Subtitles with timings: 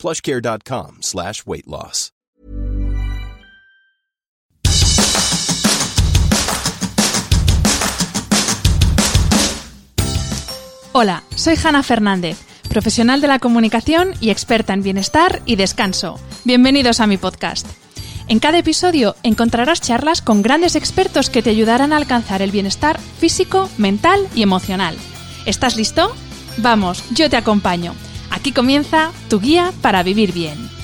[0.00, 2.12] plushcare.com slash weight loss.
[10.92, 12.36] Hola, soy Hanna Fernández,
[12.68, 16.18] profesional de la comunicación y experta en bienestar y descanso.
[16.44, 17.64] Bienvenidos a mi podcast.
[18.26, 22.98] En cada episodio encontrarás charlas con grandes expertos que te ayudarán a alcanzar el bienestar
[22.98, 24.96] físico, mental y emocional.
[25.46, 26.12] ¿Estás listo?
[26.56, 27.94] Vamos, yo te acompaño.
[28.30, 30.79] Aquí comienza tu guía para vivir bien.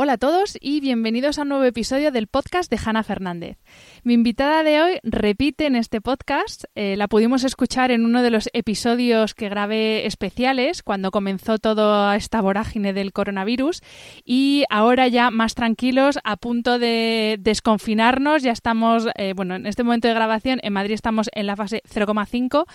[0.00, 3.58] Hola a todos y bienvenidos a un nuevo episodio del podcast de Hanna Fernández.
[4.04, 6.62] Mi invitada de hoy repite en este podcast.
[6.76, 12.14] Eh, la pudimos escuchar en uno de los episodios que grabé especiales cuando comenzó toda
[12.14, 13.80] esta vorágine del coronavirus
[14.24, 18.44] y ahora ya más tranquilos, a punto de desconfinarnos.
[18.44, 21.82] Ya estamos, eh, bueno, en este momento de grabación en Madrid estamos en la fase
[21.92, 22.66] 0,5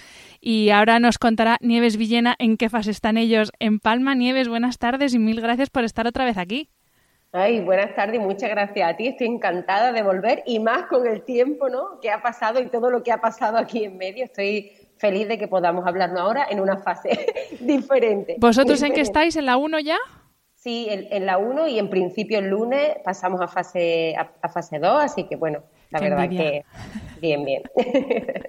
[0.41, 4.13] y ahora nos contará Nieves Villena en qué fase están ellos en Palma.
[4.13, 6.72] Nieves, buenas tardes y mil gracias por estar otra vez aquí.
[7.35, 9.07] Ay, buenas tardes y muchas gracias a ti.
[9.07, 11.99] Estoy encantada de volver y más con el tiempo ¿no?
[11.99, 14.25] que ha pasado y todo lo que ha pasado aquí en medio.
[14.25, 18.35] Estoy feliz de que podamos hablarnos ahora en una fase diferente.
[18.37, 19.35] ¿Vosotros en qué estáis?
[19.35, 19.97] ¿En la 1 ya?
[20.53, 25.03] Sí, en, la 1 y en principio el lunes pasamos a fase, a, fase 2,
[25.03, 26.63] así que bueno, la verdad que
[27.19, 27.63] bien, bien.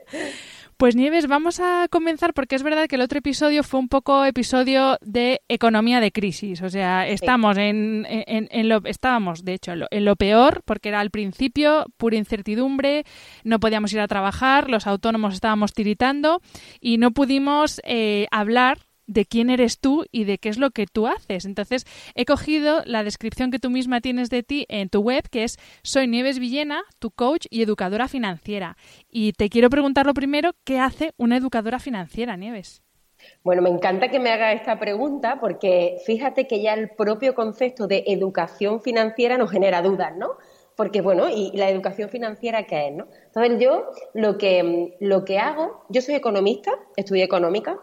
[0.77, 4.25] Pues Nieves, vamos a comenzar porque es verdad que el otro episodio fue un poco
[4.25, 6.63] episodio de economía de crisis.
[6.63, 11.11] O sea, estamos en, en, lo, estábamos, de hecho, en lo, peor, porque era al
[11.11, 13.05] principio pura incertidumbre,
[13.45, 16.41] no podíamos ir a trabajar, los autónomos estábamos tiritando
[16.81, 20.87] y no pudimos eh, hablar de quién eres tú y de qué es lo que
[20.87, 21.45] tú haces.
[21.45, 21.85] Entonces,
[22.15, 25.59] he cogido la descripción que tú misma tienes de ti en tu web, que es
[25.83, 28.77] Soy Nieves Villena, tu coach y educadora financiera.
[29.11, 32.83] Y te quiero preguntar lo primero, ¿qué hace una educadora financiera, Nieves?
[33.43, 37.87] Bueno, me encanta que me haga esta pregunta porque fíjate que ya el propio concepto
[37.87, 40.37] de educación financiera nos genera dudas, ¿no?
[40.77, 43.07] Porque, bueno, ¿y la educación financiera qué es, no?
[43.27, 47.79] Entonces, yo lo que, lo que hago, yo soy economista, estudié económica,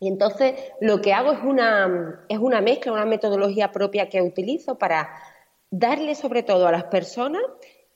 [0.00, 4.78] y entonces lo que hago es una, es una mezcla, una metodología propia que utilizo
[4.78, 5.10] para
[5.70, 7.42] darle sobre todo a las personas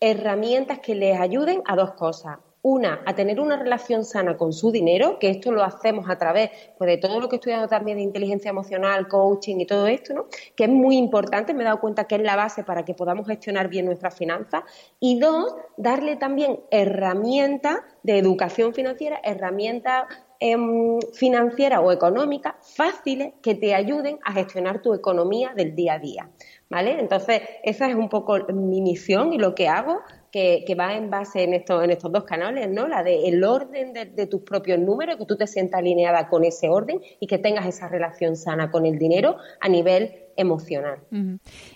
[0.00, 2.38] herramientas que les ayuden a dos cosas.
[2.60, 6.50] Una, a tener una relación sana con su dinero, que esto lo hacemos a través
[6.78, 10.14] pues, de todo lo que he estudiado también de inteligencia emocional, coaching y todo esto,
[10.14, 10.26] ¿no?
[10.56, 13.26] que es muy importante, me he dado cuenta que es la base para que podamos
[13.26, 14.62] gestionar bien nuestras finanzas.
[14.98, 20.04] Y dos, darle también herramientas de educación financiera, herramientas
[20.40, 25.98] Em, financiera o económica fáciles que te ayuden a gestionar tu economía del día a
[25.98, 26.30] día.
[26.68, 26.98] ¿Vale?
[26.98, 30.00] Entonces, esa es un poco mi misión y lo que hago,
[30.32, 32.88] que, va en base en, esto, en estos dos canales, ¿no?
[32.88, 36.68] La de el orden de, tus propios números, que tú te sientas alineada con ese
[36.68, 40.98] orden y que tengas esa relación sana con el dinero a nivel emocional.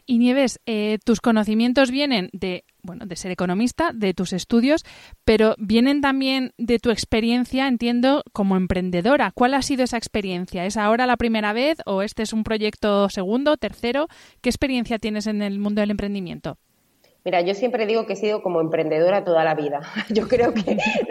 [0.04, 4.84] Y Nieves, eh, tus conocimientos vienen de bueno, de ser economista, de tus estudios,
[5.24, 9.32] pero vienen también de tu experiencia, entiendo, como emprendedora.
[9.34, 10.64] ¿Cuál ha sido esa experiencia?
[10.64, 14.08] ¿Es ahora la primera vez o este es un proyecto segundo, tercero?
[14.40, 16.58] ¿Qué experiencia tienes en el mundo del emprendimiento?
[17.24, 19.80] Mira, yo siempre digo que he sido como emprendedora toda la vida.
[20.08, 20.78] Yo creo que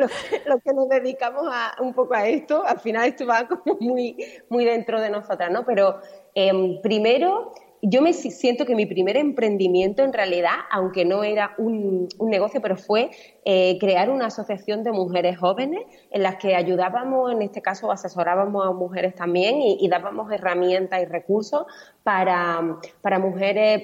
[0.47, 4.17] los que nos dedicamos a, un poco a esto, al final esto va como muy,
[4.49, 5.63] muy dentro de nosotras, ¿no?
[5.65, 5.99] Pero
[6.33, 7.53] em, primero
[7.89, 12.75] yo me siento que mi primer emprendimiento en realidad, aunque no era un, negocio, pero
[12.75, 13.11] fue
[13.45, 18.67] eh, crear una asociación de mujeres jóvenes en las que ayudábamos, en este caso asesorábamos
[18.67, 21.65] a mujeres también y, dábamos herramientas y recursos
[22.03, 23.83] para, para mujeres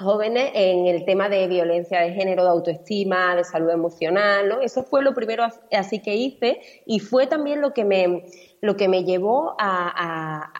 [0.00, 4.60] jóvenes en el tema de violencia de género, de autoestima, de salud emocional, ¿no?
[4.60, 8.24] Eso fue lo primero así que hice y fue también lo que me,
[8.60, 10.52] lo que me llevó a,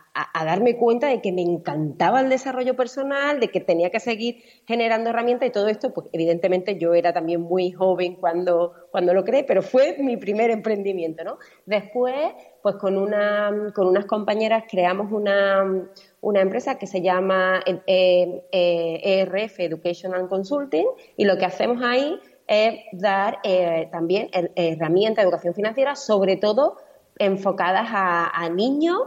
[0.44, 5.10] darme cuenta de que me encantaba el desarrollo personal, de que tenía que seguir generando
[5.10, 9.44] herramientas y todo esto, pues evidentemente yo era también muy joven cuando, cuando lo creé,
[9.44, 11.38] pero fue mi primer emprendimiento, ¿no?
[11.66, 12.14] Después,
[12.62, 15.88] pues con, una, con unas compañeras creamos una,
[16.20, 20.86] una empresa que se llama ERF eh, eh, e Educational Consulting
[21.16, 26.78] y lo que hacemos ahí es dar eh, también herramientas de educación financiera, sobre todo
[27.18, 28.98] enfocadas a, niños,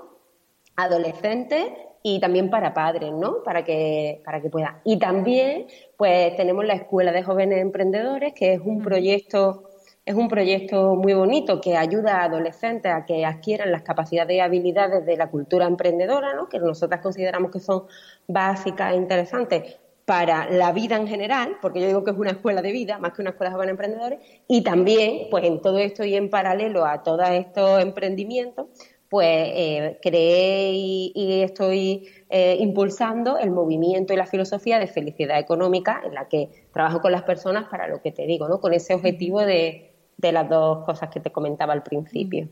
[0.76, 1.66] adolescentes
[2.04, 3.44] y también para padres, ¿no?
[3.44, 4.80] Para que, para que puedan.
[4.84, 5.68] Y también,
[5.98, 9.70] pues tenemos la Escuela de Jóvenes Emprendedores, que es un proyecto,
[10.06, 14.40] es un proyecto muy bonito que ayuda a adolescentes a que adquieran las capacidades y
[14.40, 16.50] habilidades de la cultura emprendedora, ¿no?
[16.50, 17.84] Que nosotras consideramos que son
[18.28, 19.80] básicas e interesantes
[20.12, 23.14] para la vida en general, porque yo digo que es una escuela de vida más
[23.14, 26.86] que una escuela de jóvenes emprendedores, y también, pues en todo esto y en paralelo
[26.86, 28.68] a todos estos emprendimientos,
[29.08, 36.02] pues eh, creé y, estoy eh, impulsando el movimiento y la filosofía de felicidad económica
[36.06, 38.60] en la que trabajo con las personas para lo que te digo, ¿no?
[38.60, 42.50] Con ese objetivo de, de las dos cosas que te comentaba al principio.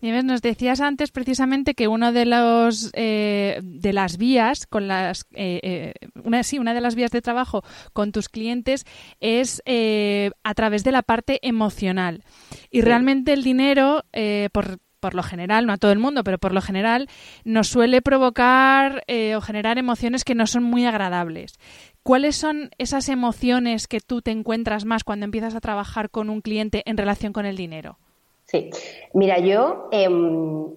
[0.00, 5.26] Nieves, nos decías antes precisamente que uno de los eh, de las vías con las
[6.24, 7.62] una sí una de las vías de trabajo
[7.92, 8.86] con tus clientes
[9.20, 12.24] es a través de la parte emocional
[12.70, 14.04] y realmente el dinero
[14.52, 17.08] por por lo general, no a todo el mundo, pero por lo general,
[17.44, 21.58] nos suele provocar eh, o generar emociones que no son muy agradables.
[22.02, 26.42] ¿Cuáles son esas emociones que tú te encuentras más cuando empiezas a trabajar con un
[26.42, 27.98] cliente en relación con el dinero?
[28.50, 28.68] Sí,
[29.14, 30.74] mira, yo em,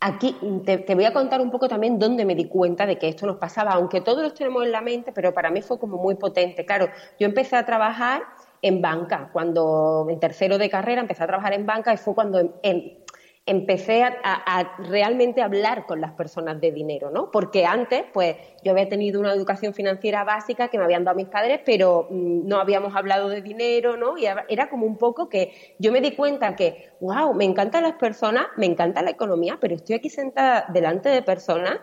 [0.00, 0.34] aquí
[0.64, 3.36] te, voy a contar un poco también dónde me di cuenta de que esto nos
[3.36, 6.64] pasaba, aunque todos los tenemos en la mente, pero para mí fue como muy potente.
[6.64, 6.88] Claro,
[7.18, 8.22] yo empecé a trabajar
[8.62, 12.58] en banca, cuando en tercero de carrera empecé a trabajar en banca y fue cuando
[12.62, 13.04] en,
[13.46, 17.30] empecé a, realmente hablar con las personas de dinero, ¿no?
[17.30, 21.28] Porque antes, pues, yo había tenido una educación financiera básica que me habían dado mis
[21.28, 24.16] padres, pero mm, no habíamos hablado de dinero, ¿no?
[24.18, 27.94] Y era como un poco que yo me di cuenta que, wow, me encantan las
[27.94, 31.80] personas, me encanta la economía, pero estoy aquí sentada delante de personas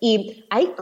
[0.00, 0.74] y hay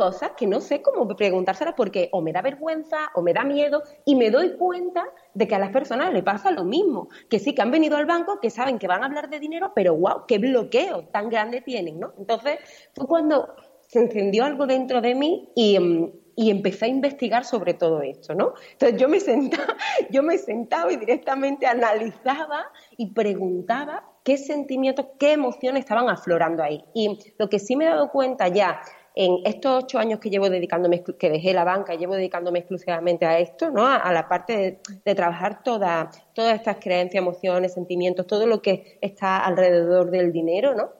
[0.00, 3.82] cosas que no sé cómo preguntárselas porque o me da vergüenza o me da miedo
[4.06, 5.04] y me doy cuenta
[5.34, 8.06] de que a las personas le pasa lo mismo, que sí que han venido al
[8.06, 11.60] banco, que saben que van a hablar de dinero, pero wow, qué bloqueo tan grande
[11.60, 12.14] tienen, ¿no?
[12.16, 12.60] Entonces
[12.94, 17.74] fue cuando se encendió algo dentro de mí y, mm, y empecé a investigar sobre
[17.74, 18.54] todo esto, ¿no?
[18.72, 19.76] Entonces yo me sentaba,
[20.10, 26.82] yo me sentaba y directamente analizaba y preguntaba qué sentimientos, qué emociones estaban aflorando ahí.
[26.94, 28.80] Y lo que sí me he dado cuenta ya
[29.14, 33.38] en estos ocho años que llevo dedicándome, que dejé la banca, llevo dedicándome exclusivamente a
[33.38, 33.86] esto, ¿no?
[33.86, 39.44] A, la parte de, trabajar toda, todas estas creencias, emociones, sentimientos, todo lo que está
[39.44, 40.92] alrededor del dinero, ¿no?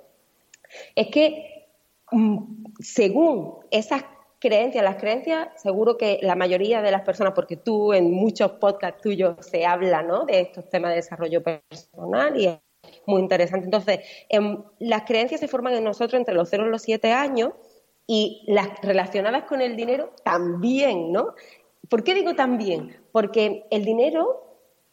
[0.95, 1.69] Es que
[2.11, 4.05] mm, según esas
[4.41, 9.03] creencias, las creencias, seguro que la mayoría de las personas, porque tú en muchos podcasts
[9.03, 10.25] tuyos se habla, ¿no?
[10.25, 12.59] De estos temas de desarrollo personal y es
[13.07, 13.67] muy interesante.
[13.67, 17.53] Entonces, em, las creencias se forman en nosotros entre los 0 y los 7 años
[18.07, 21.35] y las relacionadas con el dinero también, ¿no?
[21.89, 22.97] ¿Por qué digo también?
[23.13, 24.51] Porque el dinero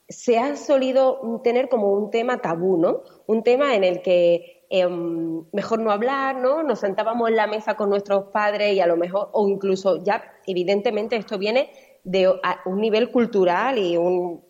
[0.10, 3.02] se ha solido tener como un tema tabú, ¿no?
[3.26, 6.64] Un tema en el que em, mejor no hablar, ¿no?
[6.64, 10.24] Nos sentábamos en la mesa con nuestros padres y a lo mejor, o incluso ya,
[10.46, 11.70] evidentemente, esto viene
[12.04, 12.34] de
[12.66, 14.42] un nivel cultural y un,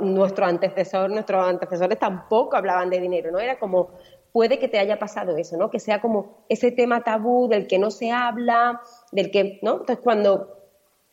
[0.00, 3.38] nuestro antecesor, nuestros antecesores tampoco hablaban de dinero, ¿no?
[3.38, 3.90] Era como
[4.38, 5.68] puede que te haya pasado eso, ¿no?
[5.68, 8.80] Que sea como ese tema tabú del que no se habla,
[9.10, 9.78] del que, ¿no?
[9.78, 10.60] Entonces, cuando,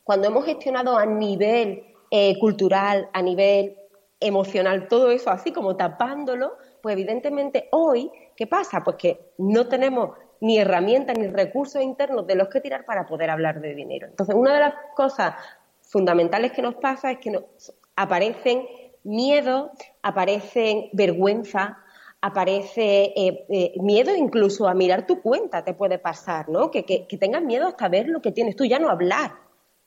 [0.04, 1.82] cuando hemos gestionado a nivel
[2.12, 3.78] eh, cultural, a nivel
[4.20, 8.84] emocional, todo eso así como tapándolo, pues evidentemente hoy, ¿qué pasa?
[8.84, 13.30] Pues que no tenemos ni herramientas ni recursos internos de los que tirar para poder
[13.30, 14.06] hablar de dinero.
[14.06, 15.34] Entonces, una de las cosas
[15.80, 17.42] fundamentales que nos pasa es que nos
[17.96, 18.68] aparecen
[19.02, 21.78] miedo, aparecen vergüenza,
[22.20, 26.70] aparece eh, eh, miedo incluso a mirar tu cuenta, te puede pasar, ¿no?
[26.70, 29.34] Que, que, tengas miedo hasta ver lo que tienes tú, ya no hablar,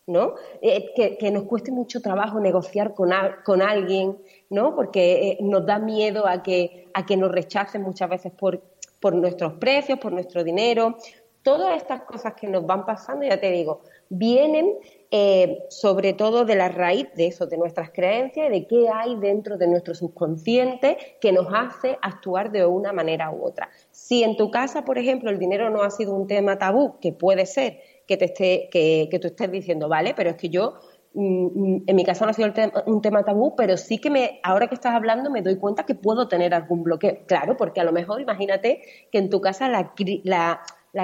[0.07, 0.35] ¿no?
[0.61, 3.11] Eh, que, nos cueste mucho trabajo negociar con,
[3.43, 4.17] con alguien,
[4.49, 4.75] ¿no?
[4.75, 8.61] Porque nos da miedo a que, a que nos rechacen muchas veces por,
[8.99, 10.95] por nuestros precios, por nuestro dinero.
[11.41, 14.75] Todas estas cosas que nos van pasando, ya te digo, vienen
[15.11, 19.57] eh, sobre todo de la raíz de eso, de nuestras creencias, de qué hay dentro
[19.57, 23.69] de nuestro subconsciente que nos hace actuar de una manera u otra.
[23.89, 27.11] Si en tu casa, por ejemplo, el dinero no ha sido un tema tabú, que
[27.11, 30.75] puede ser que, te esté, que, que tú estés diciendo, vale, pero es que yo
[31.15, 32.53] mm, mm, en mi casa no ha sido
[32.85, 35.95] un tema tabú, pero sí que me, ahora que estás hablando me doy cuenta que
[35.95, 37.17] puedo tener algún bloqueo.
[37.25, 39.91] Claro, porque a lo mejor imagínate que en tu casa la,
[40.23, 40.61] la,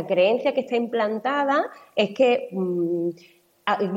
[0.07, 3.09] creencia que está implantada es que mm,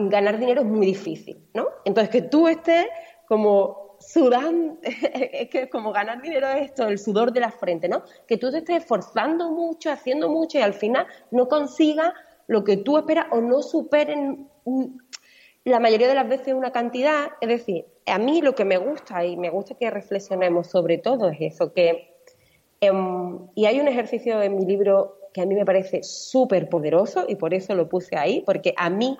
[0.08, 1.68] ganar dinero es muy difícil, ¿no?
[1.84, 2.86] Entonces, que tú estés
[3.26, 8.02] como sudando, es que como ganar dinero es esto, el sudor de la frente, ¿no?
[8.26, 12.12] Que tú te estés esforzando mucho, haciendo mucho y al final no consigas
[12.46, 14.48] lo que tú esperas o no superen
[15.64, 17.28] la mayoría de las veces una cantidad.
[17.40, 21.28] Es decir, a mí lo que me gusta y me gusta que reflexionemos sobre todo
[21.28, 22.18] es eso, que
[22.80, 27.24] Em, y hay un ejercicio en mi libro que a mí me parece súper poderoso
[27.28, 29.16] y por eso lo puse ahí, porque a mí,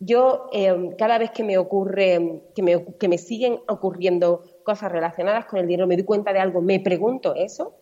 [0.00, 5.46] yo em, cada vez que me ocurre, que me, que me siguen ocurriendo cosas relacionadas
[5.46, 7.76] con el dinero, me doy cuenta de algo, me pregunto eso.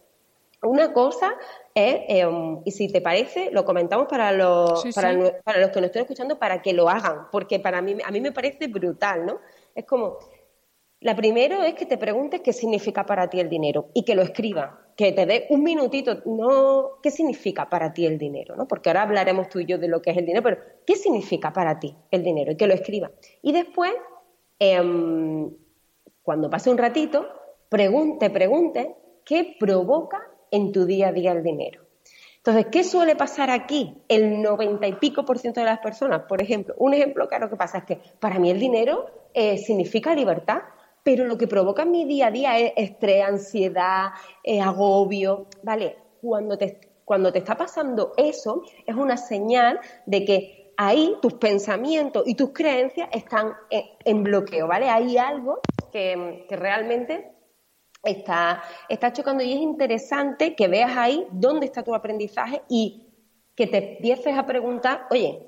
[0.62, 1.32] Una cosa
[1.74, 5.86] es, em, y si te parece, lo comentamos para los, para, para, los que nos
[5.86, 9.40] estén escuchando para que lo hagan, porque para mí, a mí me parece brutal, ¿no?
[9.74, 10.18] Es como,
[11.00, 14.20] la primera es que te preguntes qué significa para ti el dinero y que lo
[14.20, 18.68] escribas, que te dé un minutito, no qué significa para ti el dinero, ¿no?
[18.68, 21.54] Porque ahora hablaremos tú y yo de lo que es el dinero, pero ¿qué significa
[21.54, 22.52] para ti el dinero?
[22.52, 23.10] Y que lo escribas.
[23.40, 23.92] Y después,
[24.58, 25.50] em,
[26.22, 27.26] cuando pase un ratito,
[27.70, 31.80] pregunte, pregunte qué provoca en tu día a día el dinero.
[32.36, 34.02] Entonces, ¿qué suele pasar aquí?
[34.06, 37.56] El noventa y pico por ciento de las personas, por ejemplo, un ejemplo claro que
[37.56, 40.60] pasa es que para mí el dinero eh, significa libertad
[41.02, 44.10] pero lo que provoca en mi día a día es estrés, ansiedad,
[44.62, 45.96] agobio, ¿vale?
[46.20, 52.22] Cuando te, cuando te está pasando eso, es una señal de que ahí tus pensamientos
[52.24, 54.88] y tus creencias están en, bloqueo, ¿vale?
[54.88, 55.60] Hay algo
[55.92, 57.32] que, realmente
[58.02, 63.08] está, está chocando y es interesante que veas ahí dónde está tu aprendizaje y
[63.54, 65.42] que te empieces a preguntar, oye,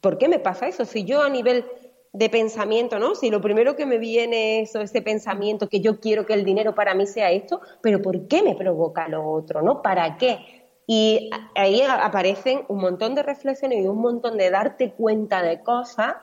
[0.00, 0.84] ¿por qué me pasa eso?
[0.84, 1.64] Si yo a nivel
[2.12, 3.14] de pensamiento, ¿no?
[3.14, 6.74] Si lo primero que me viene es ese pensamiento que yo quiero que el dinero
[6.74, 9.80] para mí sea esto, pero ¿por qué me provoca lo otro, ¿no?
[9.80, 10.38] ¿Para qué?
[10.86, 16.16] Y ahí aparecen un montón de reflexiones y un montón de darte cuenta de cosas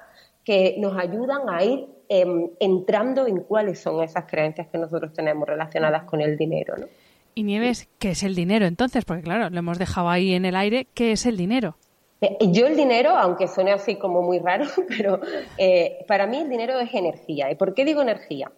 [0.43, 5.47] que nos ayudan a ir em, entrando en cuáles son esas creencias que nosotros tenemos
[5.47, 6.87] relacionadas con el dinero, ¿no?
[7.35, 9.05] Y Nieves, ¿qué es el dinero entonces?
[9.05, 11.77] Porque claro, lo hemos dejado ahí en el aire, ¿qué es el dinero?
[12.21, 15.19] Eh, yo el dinero, aunque suene así como muy raro, pero
[15.57, 17.51] eh, para mí el dinero es energía.
[17.51, 18.51] ¿Y por qué digo energía?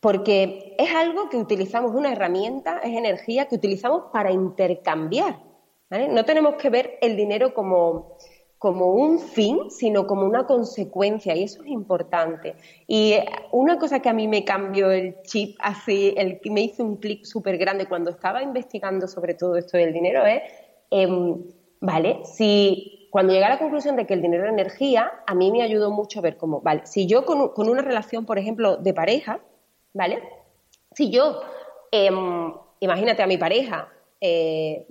[0.00, 5.40] Porque es algo que utilizamos, una herramienta, es energía que utilizamos para intercambiar.
[5.88, 8.16] No tenemos que ver el dinero como,
[8.58, 12.56] como un fin, sino como una consecuencia, y eso es importante.
[12.88, 13.14] Y
[13.52, 16.96] una cosa que a mí me cambió el chip así, el que me hizo un
[16.96, 20.42] clic súper grande cuando estaba investigando sobre todo esto del dinero es...
[20.90, 21.42] Em,
[21.86, 22.20] ¿vale?
[22.24, 25.62] Si cuando llegué a la conclusión de que el dinero era energía, a mí me
[25.62, 26.84] ayudó mucho a ver cómo, ¿vale?
[26.84, 29.38] Si yo con, una relación, por ejemplo, de pareja,
[29.94, 30.20] ¿vale?
[30.92, 31.40] Si yo,
[31.92, 33.88] em, imagínate a mi pareja,
[34.20, 34.88] eh,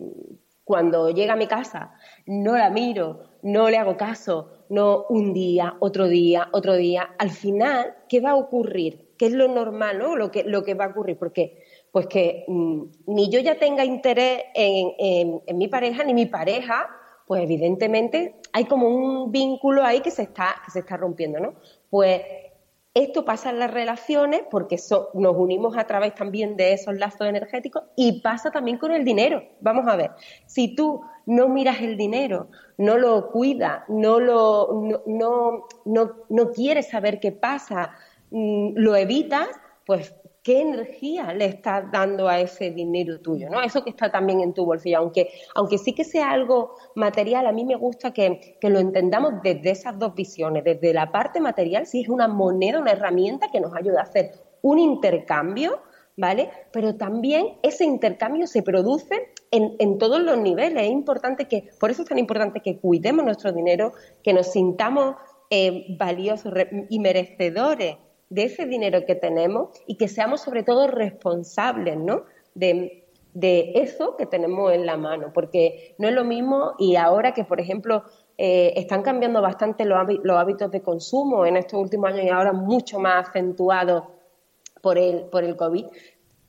[0.63, 5.75] cuando llega a mi casa, no la miro, no le hago caso, no un día,
[5.79, 9.13] otro día, otro día, al final, ¿qué va a ocurrir?
[9.17, 10.15] ¿Qué es lo normal, ¿no?
[10.15, 11.64] Lo que, lo que va a ocurrir, porque
[11.95, 16.89] pues que mm, ni yo ya tenga interés en, mi pareja, ni mi pareja,
[17.25, 21.53] pues evidentemente hay como un vínculo ahí que se está, que se está rompiendo, ¿no?
[21.89, 22.21] Pues
[22.93, 24.75] esto pasa en las relaciones porque
[25.13, 29.41] nos unimos a través también de esos lazos energéticos y pasa también con el dinero.
[29.61, 30.11] Vamos a ver,
[30.47, 36.89] si tú no miras el dinero, no lo cuidas, no, lo, no, no, no quieres
[36.89, 37.93] saber qué pasa,
[38.31, 39.47] mm, lo evitas,
[39.85, 40.13] pues
[40.45, 43.63] qué energía le estás dando a ese dinero tuyo, ¿no?
[43.63, 47.51] Eso que está también en tu bolsillo, aunque, aunque sí que sea algo material, a
[47.51, 52.01] mí me gusta que, lo entendamos desde esas dos visiones, desde la parte material, si
[52.01, 55.81] es una moneda, una herramienta que nos ayuda a hacer un intercambio,
[56.15, 56.51] ¿vale?
[56.71, 60.83] Pero también ese intercambio se produce en, todos los niveles.
[60.83, 65.15] Es importante que, por eso es tan importante que cuidemos nuestro dinero, que nos sintamos
[65.49, 66.53] eh, valiosos
[66.89, 67.97] y merecedores
[68.29, 72.23] de ese dinero que tenemos y que seamos sobre todo responsables, ¿no?
[72.53, 73.01] De,
[73.37, 77.59] eso que tenemos en la mano, porque no es lo mismo y ahora que, por
[77.59, 78.05] ejemplo,
[78.37, 82.97] eh, están cambiando bastante los, hábitos de consumo en estos últimos años y ahora mucho
[82.97, 84.05] más acentuados
[84.81, 85.85] por el, por el COVID,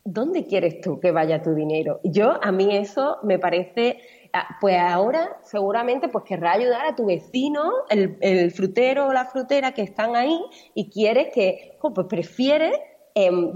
[0.04, 1.98] ¿dónde quieres tú que vaya tu dinero?
[2.04, 3.98] Yo, a mí eso me parece
[4.60, 9.82] pues ahora seguramente pues querrá ayudar a tu vecino, el, frutero o la frutera que
[9.82, 10.38] están ahí
[10.74, 12.72] y quieres que, pues prefieres,
[13.14, 13.52] em,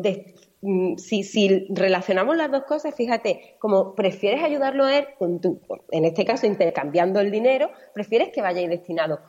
[0.63, 5.61] mm, si, relacionamos las dos cosas, fíjate, como prefieres ayudarlo a él, con tu,
[5.91, 9.21] en este caso intercambiando el dinero, prefieres que ahí destinado.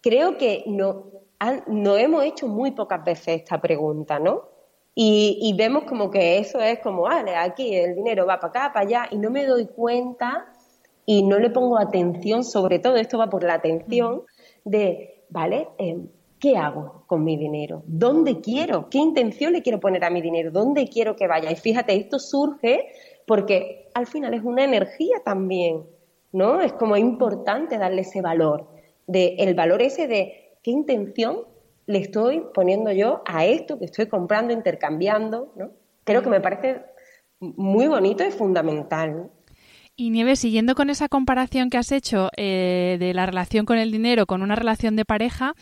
[0.00, 1.06] Creo que no,
[1.66, 4.48] no hemos hecho muy pocas veces esta pregunta, ¿no?
[4.94, 8.72] Y, y, vemos como que eso es como, vale, aquí el dinero va para acá,
[8.72, 10.46] para allá, y no me doy cuenta
[11.06, 14.22] y no le pongo atención, sobre todo esto va por la atención
[14.64, 15.68] de, ¿vale?
[15.78, 16.08] Em,
[16.38, 17.82] ¿Qué hago con mi dinero?
[17.86, 18.90] ¿Dónde quiero?
[18.90, 20.50] ¿Qué intención le quiero poner a mi dinero?
[20.50, 21.50] ¿Dónde quiero que vaya?
[21.50, 22.88] Y fíjate, esto surge
[23.26, 25.84] porque al final es una energía también,
[26.32, 26.60] ¿no?
[26.60, 28.68] Es como importante darle ese valor,
[29.06, 31.44] de, el valor ese de qué intención
[31.86, 35.70] le estoy poniendo yo a esto que estoy comprando, intercambiando, ¿no?
[36.04, 36.82] Creo que me parece
[37.40, 39.30] muy bonito y fundamental.
[39.98, 43.90] Y Nieves, siguiendo con esa comparación que has hecho eh, de la relación con el
[43.90, 45.54] dinero con una relación de pareja,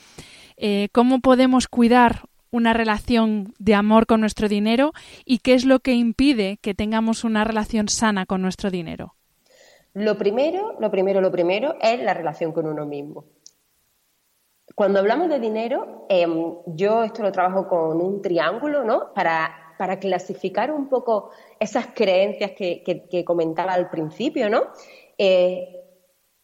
[0.56, 4.92] eh, ¿cómo podemos cuidar una relación de amor con nuestro dinero
[5.24, 9.14] y qué es lo que impide que tengamos una relación sana con nuestro dinero?
[9.92, 13.26] Lo primero, lo primero, lo primero es la relación con uno mismo.
[14.74, 19.12] Cuando hablamos de dinero, em, yo esto lo trabajo con un triángulo, ¿no?
[19.14, 19.63] Para,
[19.98, 24.64] clasificar un poco esas creencias que, comentaba al principio, ¿no?
[25.18, 25.80] Eh,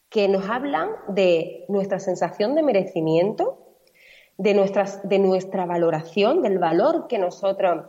[0.09, 3.59] que nos hablan de nuestra sensación de merecimiento,
[4.37, 7.87] de, nuestras, de nuestra valoración, del valor que nosotros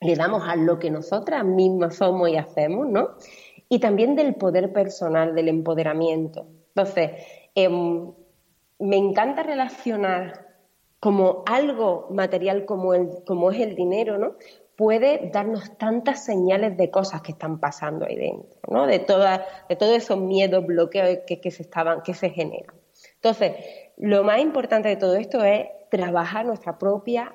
[0.00, 3.10] le damos a lo que nosotras mismas somos y hacemos, ¿no?
[3.68, 6.46] Y también del poder personal, del empoderamiento.
[6.74, 7.10] Entonces,
[7.54, 8.10] em,
[8.78, 10.46] me encanta relacionar
[11.00, 14.34] como algo material como, el, como es el dinero, ¿no?
[14.80, 18.86] Puede darnos tantas señales de cosas que están pasando ahí dentro, ¿no?
[18.86, 22.74] De, toda, de todos esos miedos, bloqueos que, se estaban, que se generan.
[23.16, 23.56] Entonces,
[23.98, 27.34] lo más importante de todo esto es trabajar nuestra propia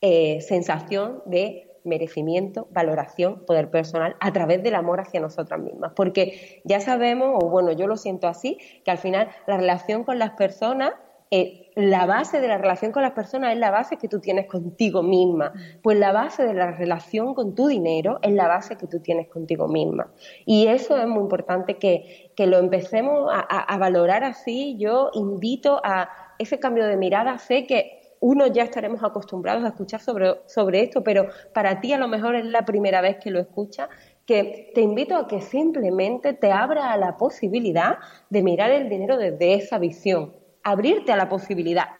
[0.00, 5.94] eh, sensación de merecimiento, valoración, poder personal a través del amor hacia nosotras mismas.
[5.96, 10.20] Porque ya sabemos, o bueno, yo lo siento así, que al final la relación con
[10.20, 10.92] las personas,
[11.30, 14.46] eh, la base de la relación con las personas es la base que tú tienes
[14.46, 15.52] contigo misma.
[15.82, 19.28] Pues la base de la relación con tu dinero es la base que tú tienes
[19.28, 20.12] contigo misma.
[20.46, 24.76] Y eso es muy importante que, lo empecemos a, a valorar así.
[24.78, 27.38] Yo invito a ese cambio de mirada.
[27.38, 31.98] Sé que uno ya estaremos acostumbrados a escuchar sobre, sobre esto, pero para ti a
[31.98, 33.90] lo mejor es la primera vez que lo escuchas,
[34.24, 37.98] que te invito a que simplemente te abra a la posibilidad
[38.30, 40.32] de mirar el dinero desde esa visión,
[40.64, 41.90] abrirte a la posibilidad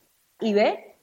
[0.40, 0.96] y ver,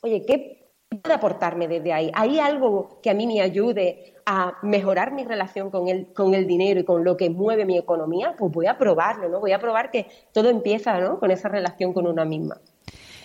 [0.00, 2.10] oye, ¿qué puede aportarme desde ahí?
[2.14, 6.46] ¿Hay algo que a mí me ayude a mejorar mi relación con el, con el
[6.46, 8.34] dinero y con lo que mueve mi economía?
[8.38, 9.40] Pues voy a probarlo, ¿no?
[9.40, 11.18] Voy a probar que todo empieza, ¿no?
[11.18, 12.58] Con esa relación con una misma.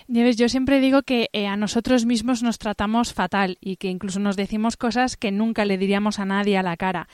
[0.10, 4.20] Nieves, yo siempre digo que eh, a nosotros mismos nos tratamos fatal y que incluso
[4.20, 7.08] nos decimos cosas que nunca le diríamos a nadie a la cara.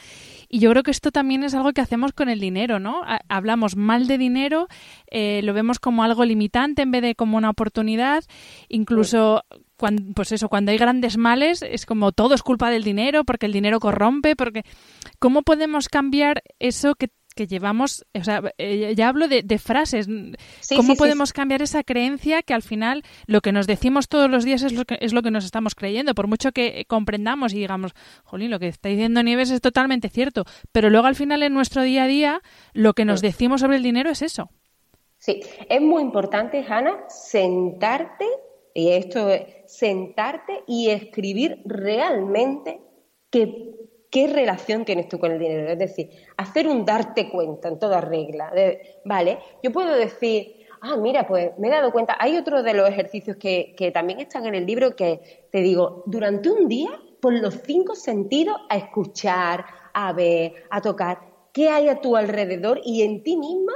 [0.47, 3.01] Y yo creo que esto también es algo que hacemos con el dinero, ¿no?
[3.27, 4.69] Hablamos mal de dinero,
[5.11, 8.23] eh, lo vemos como algo limitante en vez de como una oportunidad.
[8.69, 9.43] Incluso
[9.75, 13.45] cuando, pues eso, cuando hay grandes males es como todo es culpa del dinero porque
[13.45, 14.63] el dinero corrompe, porque
[15.19, 20.07] ¿cómo podemos cambiar eso que que llevamos, o sea, eh, ya hablo de, frases.
[20.75, 24.63] ¿Cómo podemos cambiar esa creencia que al final lo que nos decimos todos los días
[24.63, 26.15] es lo que, es lo que nos estamos creyendo?
[26.15, 27.93] Por mucho que comprendamos y digamos,
[28.23, 31.83] jolín, lo que está diciendo Nieves es totalmente cierto, pero luego al final en nuestro
[31.83, 32.41] día a día
[32.73, 34.49] lo que nos decimos sobre el dinero es eso.
[35.17, 38.25] Sí, es muy importante, Hanna, sentarte,
[38.73, 42.79] y esto es sentarte y escribir realmente
[43.31, 43.75] que
[44.15, 45.69] ¿Qué relación tienes tú con el dinero?
[45.69, 48.49] Es decir, hacer un darte cuenta en toda regla.
[49.03, 52.15] vale, yo puedo decir, ah, mira, pues me he dado cuenta.
[52.17, 56.49] Hay otro de los ejercicios que, también están en el libro que te digo, durante
[56.49, 61.19] un día, pon los cinco sentidos a escuchar, a ver, a tocar,
[61.51, 63.73] qué hay a tu alrededor y en ti misma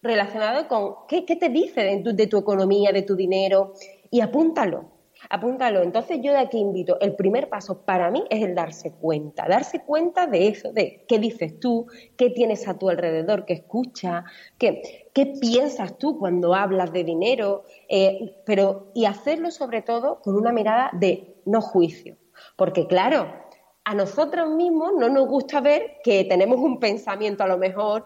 [0.00, 3.74] relacionado con qué, te dice de tu economía, de tu dinero,
[4.10, 4.93] y apúntalo
[5.30, 5.82] apúntalo.
[5.82, 9.82] Entonces yo de aquí invito, el primer paso para mí es el darse cuenta, darse
[9.84, 14.24] cuenta de eso, de qué dices tú, qué tienes a tu alrededor, qué escuchas,
[14.58, 20.36] qué, qué piensas tú cuando hablas de dinero, eh, pero y hacerlo sobre todo con
[20.36, 22.16] una mirada de no juicio.
[22.56, 23.32] Porque claro,
[23.84, 28.04] a nosotros mismos no nos gusta ver que tenemos un pensamiento a lo mejor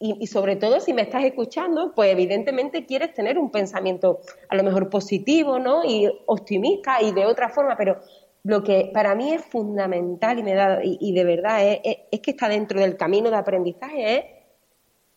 [0.00, 4.62] y, sobre todo si me estás escuchando, pues evidentemente quieres tener un pensamiento a lo
[4.62, 5.84] mejor positivo, ¿no?
[5.84, 7.98] Y optimista y de otra forma, pero
[8.44, 11.80] lo que para mí es fundamental y me da y, de verdad es,
[12.12, 14.24] es, que está dentro del camino de aprendizaje es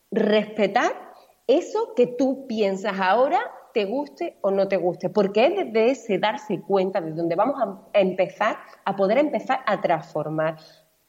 [0.09, 0.91] respetar
[1.45, 3.39] eso que tú piensas ahora
[3.73, 7.55] te guste o no te guste, porque es desde ese darse cuenta de donde vamos
[7.61, 10.57] a empezar a poder empezar a transformar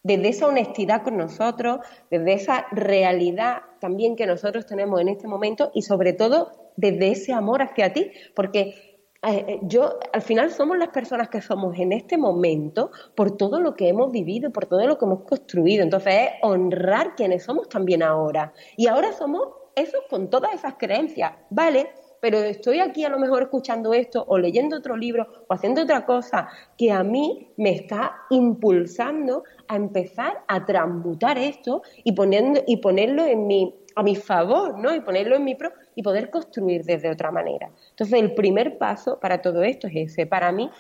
[0.03, 5.71] desde esa honestidad con nosotros, desde esa realidad también que nosotros tenemos en este momento
[5.75, 8.93] y sobre todo desde ese amor hacia ti, porque
[9.25, 13.61] eh, eh, yo al final somos las personas que somos en este momento por todo
[13.61, 15.85] lo que hemos vivido, por todo lo que hemos construido.
[15.85, 18.53] Entonces es honrar quienes somos también ahora.
[18.77, 21.91] Y ahora somos esos con todas esas creencias, ¿vale?
[22.23, 26.07] Pero estoy aquí a lo mejor escuchando esto o leyendo otro libro o haciendo otra
[26.07, 32.77] cosa que a mí me está impulsando a empezar a transmutar esto y, poniendo, y
[32.77, 34.95] ponerlo en mi, a mi favor, ¿no?
[34.95, 37.73] Y ponerlo en mi pro y poder construir desde otra manera.
[37.91, 40.25] Entonces, el primer paso para todo esto es ese.
[40.25, 40.71] Para mí,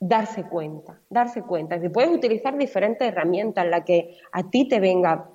[0.00, 1.80] darse cuenta, darse cuenta.
[1.80, 5.30] Que puedes utilizar diferentes herramientas en las que a ti te venga,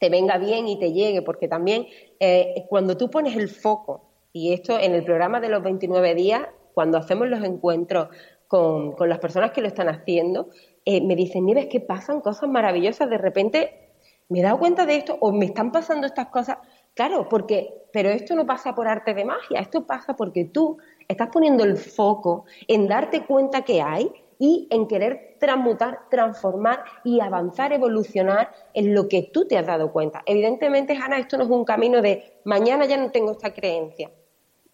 [0.00, 1.86] te venga bien y te llegue, porque también
[2.18, 4.07] eh, cuando tú pones el foco,
[4.38, 8.08] y esto en el programa de los 29 días, cuando hacemos los encuentros
[8.46, 10.50] con, las personas que lo están haciendo,
[10.84, 13.90] eh, me dicen, Nieves, que pasan cosas maravillosas, de repente
[14.28, 16.58] me he dado cuenta de esto o me están pasando estas cosas.
[16.94, 21.30] Claro, porque, pero esto no pasa por arte de magia, esto pasa porque tú estás
[21.32, 27.72] poniendo el foco en darte cuenta que hay y en querer transmutar, transformar y avanzar,
[27.72, 30.22] evolucionar en lo que tú te has dado cuenta.
[30.26, 34.12] Evidentemente, Hanna, esto no es un camino de mañana ya no tengo esta creencia.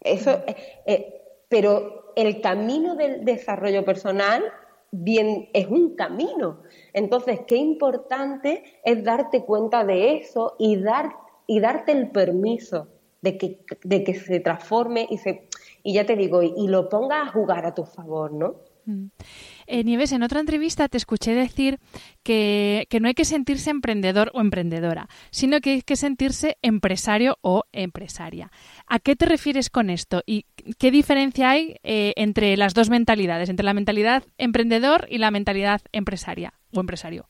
[0.05, 4.43] Eso, eh, eh, pero el camino del desarrollo personal
[4.91, 6.61] bien es un camino.
[6.93, 11.09] Entonces, qué importante es darte cuenta de eso y dar
[11.47, 12.87] y darte el permiso
[13.21, 15.47] de que, de que se transforme y se
[15.85, 18.55] y ya te digo, y, lo ponga a jugar a tu favor, ¿no?
[18.85, 19.07] Mm.
[19.67, 21.79] Eh, Nieves, en otra entrevista te escuché decir
[22.23, 27.63] que, no hay que sentirse emprendedor o emprendedora, sino que hay que sentirse empresario o
[27.71, 28.51] empresaria.
[28.87, 30.21] ¿A qué te refieres con esto?
[30.25, 30.45] ¿Y
[30.77, 35.81] qué diferencia hay eh, entre las dos mentalidades, entre la mentalidad emprendedor y la mentalidad
[35.91, 37.27] empresaria o empresario?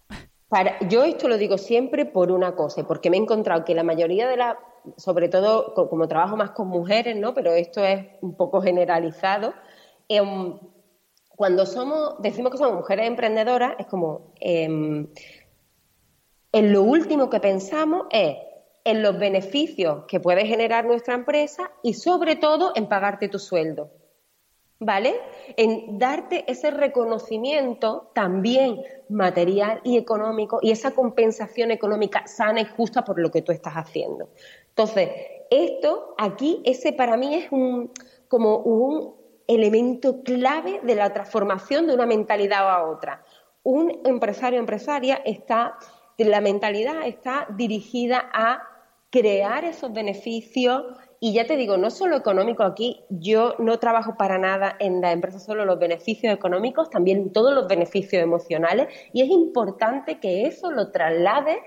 [0.89, 4.27] Yo esto lo digo siempre por una cosa, porque me he encontrado que la mayoría
[4.27, 4.55] de las
[4.97, 7.33] sobre todo como trabajo más con mujeres, ¿no?
[7.33, 9.53] Pero esto es un poco generalizado.
[10.07, 10.59] Em,
[11.35, 15.07] cuando somos, decimos que somos mujeres emprendedoras, es como em,
[16.51, 18.37] en lo último que pensamos es
[18.85, 23.91] en los beneficios que puede generar nuestra empresa y sobre todo en pagarte tu sueldo.
[24.77, 25.15] ¿Vale?
[25.55, 33.03] En darte ese reconocimiento también material y económico y esa compensación económica sana y justa
[33.05, 34.29] por lo que tú estás haciendo.
[34.69, 35.09] Entonces,
[35.49, 37.91] esto aquí, ese para mí es un,
[38.27, 39.15] como un
[39.47, 43.23] elemento clave de la transformación de una mentalidad a otra.
[43.63, 45.77] Un empresario o empresaria está,
[46.17, 48.61] la mentalidad está dirigida a
[49.09, 50.83] crear esos beneficios
[51.19, 55.11] y ya te digo, no solo económico aquí, yo no trabajo para nada en la
[55.11, 60.69] empresa solo los beneficios económicos, también todos los beneficios emocionales y es importante que eso
[60.71, 61.59] lo traslade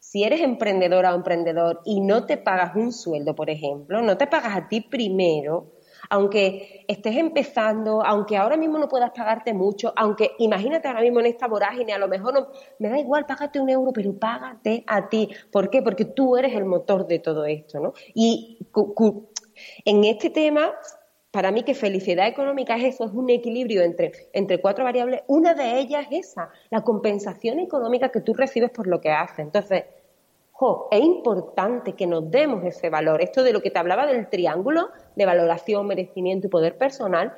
[0.00, 4.26] si eres emprendedora o emprendedor y no te pagas un sueldo, por ejemplo, no te
[4.26, 5.73] pagas a ti primero,
[6.10, 11.26] aunque estés empezando, aunque ahora mismo no puedas pagarte mucho, aunque imagínate ahora mismo en
[11.26, 15.08] esta vorágine, a lo mejor no, me da igual, págate un euro, pero págate a
[15.08, 15.28] ti.
[15.50, 15.82] ¿Por qué?
[15.82, 17.92] Porque tú eres el motor de todo esto, ¿no?
[18.14, 18.58] Y
[19.84, 20.72] en este tema,
[21.30, 25.22] para mí que felicidad económica es eso, es un equilibrio entre, entre cuatro variables.
[25.26, 29.40] Una de ellas es esa, la compensación económica que tú recibes por lo que haces.
[29.40, 29.84] Entonces,
[30.90, 33.20] es importante que nos demos ese valor.
[33.20, 37.34] Esto de lo que te hablaba del triángulo de valoración, merecimiento y poder personal,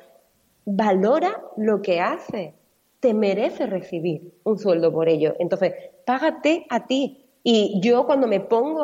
[0.65, 2.53] valora lo que hace.
[2.99, 5.35] Te merece recibir un sueldo por ello.
[5.39, 5.73] Entonces,
[6.05, 7.25] págate a ti.
[7.43, 8.83] Y yo cuando me pongo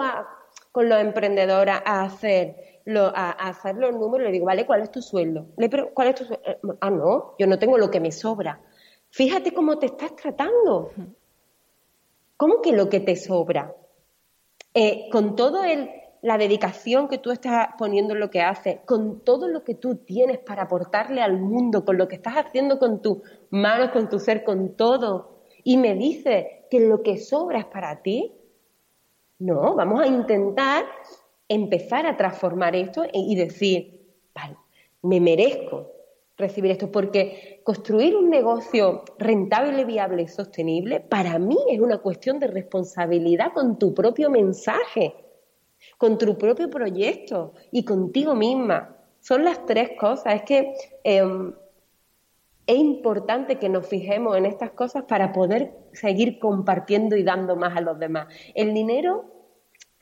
[0.71, 5.01] con los emprendedores a hacer, a, hacer los números, le digo, vale, ¿cuál es tu
[5.01, 5.47] sueldo?
[5.57, 6.43] Le ¿cuál es tu sueldo?
[6.45, 8.59] Eh, ah, no, yo no tengo lo que me sobra.
[9.09, 10.91] Fíjate cómo te estás tratando.
[12.37, 13.73] ¿Cómo que lo que te sobra?
[14.73, 15.67] Eh, con toda
[16.21, 19.97] la dedicación que tú estás poniendo en lo que haces, con todo lo que tú
[19.97, 23.17] tienes para aportarle al mundo, con lo que estás haciendo con tus
[23.49, 28.01] manos, con tu ser, con todo, y me dices que lo que sobra es para
[28.01, 28.33] ti,
[29.39, 30.85] no, vamos a intentar
[31.47, 34.55] empezar a transformar esto y decir, vale,
[35.01, 35.92] me merezco
[36.37, 42.39] recibir esto, porque construir un negocio rentable, viable y sostenible, para mí es una cuestión
[42.39, 45.15] de responsabilidad con tu propio mensaje,
[45.97, 48.97] con tu propio proyecto y contigo misma.
[49.19, 50.35] Son las tres cosas.
[50.35, 51.53] Es que em,
[52.65, 57.77] es importante que nos fijemos en estas cosas para poder seguir compartiendo y dando más
[57.77, 58.27] a los demás.
[58.55, 59.32] El dinero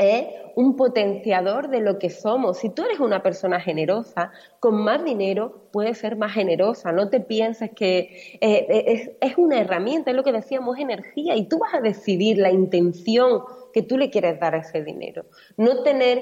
[0.02, 2.58] es un potenciador de lo que somos.
[2.58, 6.92] Si tú eres una persona generosa, con más dinero puedes ser más generosa.
[6.92, 11.60] No te pienses que eh, es, una herramienta, es lo que decíamos, energía, y tú
[11.60, 15.26] vas a decidir la intención que tú le quieres dar a ese dinero.
[15.58, 16.22] No tener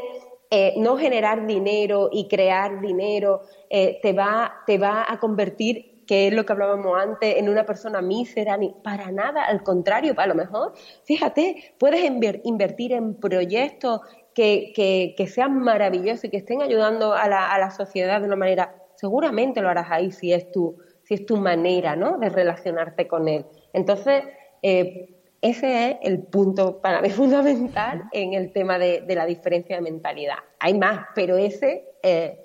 [0.52, 6.26] eh, no generar dinero y crear dinero eh, te, va, te va a convertir que
[6.26, 10.26] es lo que hablábamos antes, en una persona mísera, ni para nada, al contrario, a
[10.26, 14.02] lo mejor, fíjate, puedes invertir en proyectos
[14.34, 14.74] que,
[15.15, 18.74] que, sean maravillosos y que estén ayudando a la, a la, sociedad de una manera,
[18.95, 22.17] seguramente lo harás ahí si es tu, si es tu manera ¿no?
[22.17, 23.45] de relacionarte con él.
[23.74, 24.24] Entonces,
[24.63, 29.84] eh, ese es el punto para mí fundamental en el tema de, la diferencia de
[29.84, 30.39] mentalidad.
[30.60, 32.41] Hay más, pero ese eh,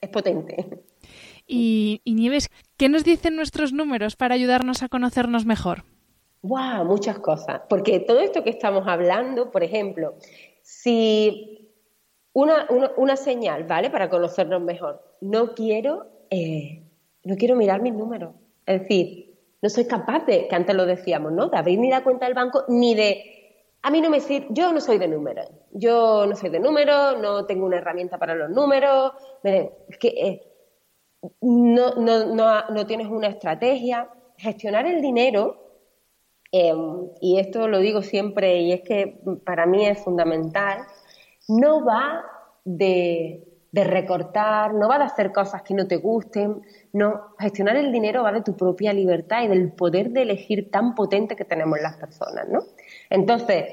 [0.00, 0.82] es potente.
[1.46, 2.48] Y, Nieves,
[2.82, 5.84] ¿Qué nos dicen nuestros números para ayudarnos a conocernos mejor?
[6.42, 6.84] ¡Wow!
[6.84, 7.60] Muchas cosas.
[7.68, 10.16] Porque todo esto que estamos hablando, por ejemplo,
[10.62, 11.70] si
[12.32, 12.66] una,
[12.96, 13.88] una, señal, ¿vale?
[13.88, 15.00] Para conocernos mejor.
[15.20, 16.82] No quiero, eh,
[17.22, 18.34] no quiero mirar mis números.
[18.66, 21.50] Es decir, no soy capaz de, que antes lo decíamos, ¿no?
[21.50, 23.32] De abrir ni la cuenta del banco, ni de
[23.82, 27.16] a mí no me sirve, yo no soy de números, yo no soy de números,
[27.20, 29.12] no tengo una herramienta para los números,
[29.44, 30.51] es que eh,
[31.40, 34.08] no, no, no, no, tienes una estrategia.
[34.36, 35.56] Gestionar el dinero,
[36.50, 40.80] em, y esto lo digo siempre y es que para mí es fundamental,
[41.48, 42.24] no va
[42.64, 47.92] de, de recortar, no va de hacer cosas que no te gusten, no, gestionar el
[47.92, 51.80] dinero va de tu propia libertad y del poder de elegir tan potente que tenemos
[51.80, 52.60] las personas, ¿no?
[53.08, 53.64] Entonces,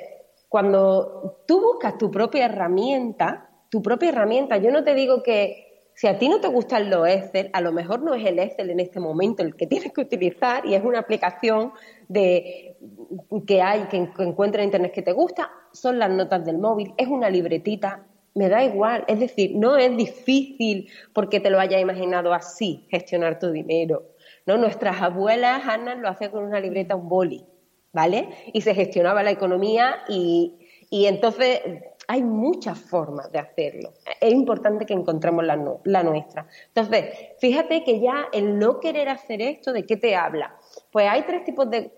[0.48, 5.69] cuando tú buscas tu propia herramienta, tu propia herramienta, yo no te digo que
[6.00, 8.70] si a ti no te gustan los Excel, a lo mejor no es el Excel
[8.70, 11.74] en este momento el que tienes que utilizar y es una aplicación
[12.08, 12.78] de,
[13.46, 17.10] que hay, que, encuentra en Internet que te gusta, son las notas del móvil, es
[17.10, 19.04] una libretita, me da igual.
[19.10, 24.04] Es decir, no es difícil porque te lo hayas imaginado así, gestionar tu dinero.
[24.46, 24.58] ¿no?
[24.58, 27.44] Nuestras abuelas, Ana, lo hacían con una libreta, un boli,
[27.92, 28.30] ¿vale?
[28.54, 30.60] Y se gestionaba la economía y,
[30.90, 31.60] y entonces
[32.10, 33.94] hay muchas formas de hacerlo.
[34.20, 36.48] Es importante que encontremos la, la, nuestra.
[36.70, 37.06] Entonces,
[37.40, 40.56] fíjate que ya el no querer hacer esto, ¿de qué te habla?
[40.92, 41.92] Pues hay tres tipos de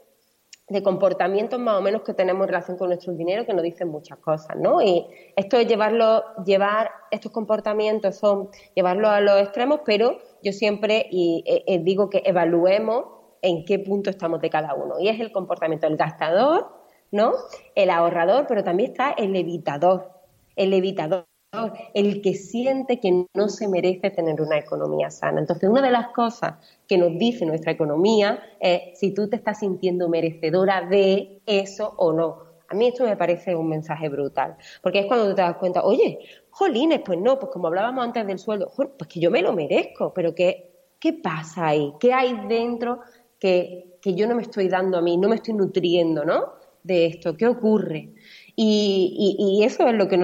[0.83, 4.17] comportamientos más o menos que tenemos en relación con nuestro dinero que nos dicen muchas
[4.17, 4.81] cosas, ¿no?
[4.81, 11.07] Y esto es llevarlo, llevar estos comportamientos son llevarlo a los extremos, pero yo siempre
[11.09, 13.05] y, eh, eh, digo que evaluemos
[13.41, 14.99] en qué punto estamos de cada uno.
[14.99, 16.80] Y es el comportamiento del gastador,
[17.11, 17.33] ¿no?
[17.75, 20.11] El ahorrador, pero también está el evitador.
[20.55, 21.25] El evitador
[21.93, 25.41] el que siente que no se merece tener una economía sana.
[25.41, 26.53] Entonces, una de las cosas
[26.87, 32.13] que nos dice nuestra economía es si tú te estás sintiendo merecedora de eso o
[32.13, 32.51] no.
[32.69, 36.19] A mí esto me parece un mensaje brutal, porque es cuando te das cuenta, oye,
[36.51, 40.13] jolines, pues no, pues como hablábamos antes del sueldo, pues que yo me lo merezco,
[40.13, 40.69] pero ¿qué,
[41.21, 41.91] pasa ahí?
[41.99, 43.01] ¿Qué hay dentro
[43.37, 46.60] que, que yo no me estoy dando a mí, no me estoy nutriendo, ¿no?
[46.83, 48.09] De esto, ¿qué ocurre?
[48.55, 50.19] Y, eso es lo que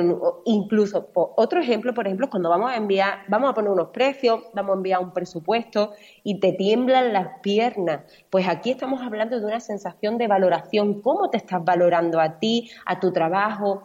[0.46, 4.74] incluso, otro ejemplo, por ejemplo, cuando vamos a enviar, vamos a poner unos precios, vamos
[4.74, 5.94] a enviar un presupuesto
[6.24, 8.02] y te tiemblan las piernas.
[8.30, 12.70] Pues aquí estamos hablando de una sensación de valoración, cómo te estás valorando a ti,
[12.86, 13.84] a tu trabajo.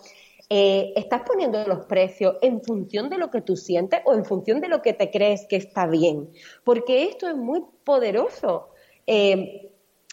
[0.51, 4.61] Eh, ¿Estás poniendo los precios en función de lo que tú sientes o en función
[4.61, 6.29] de lo que te crees que está bien?
[6.65, 8.69] Porque esto es muy poderoso.
[9.07, 9.72] Eh,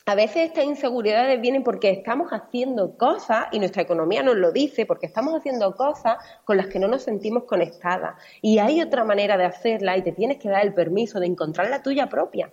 [0.09, 4.87] a veces estas inseguridades vienen porque estamos haciendo cosas, y nuestra economía nos lo dice,
[4.87, 8.15] porque estamos haciendo cosas con las que no nos sentimos conectadas.
[8.41, 11.69] Y hay otra manera de hacerla y te tienes que dar el permiso de encontrar
[11.69, 12.49] la tuya propia.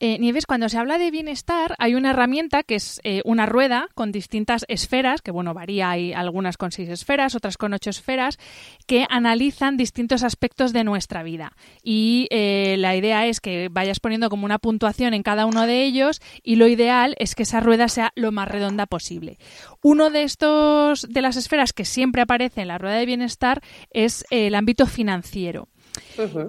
[0.00, 3.88] Eh, Nieves, cuando se habla de bienestar, hay una herramienta que es eh, una rueda
[3.94, 8.38] con distintas esferas, que bueno, varía, hay algunas con seis esferas, otras con ocho esferas,
[8.86, 11.56] que analizan distintos aspectos de nuestra vida.
[11.82, 15.84] Y eh, la idea es que vayas poniendo como una puntuación en cada uno de
[15.84, 19.38] ellos y lo ideal es que esa rueda sea lo más redonda posible.
[19.82, 24.24] Uno de estos de las esferas que siempre aparece en la rueda de bienestar es
[24.30, 25.66] el ámbito financiero.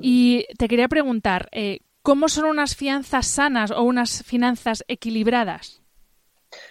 [0.01, 1.49] Y te quería preguntar,
[2.01, 5.81] ¿Cómo son unas fianzas sanas o unas finanzas equilibradas?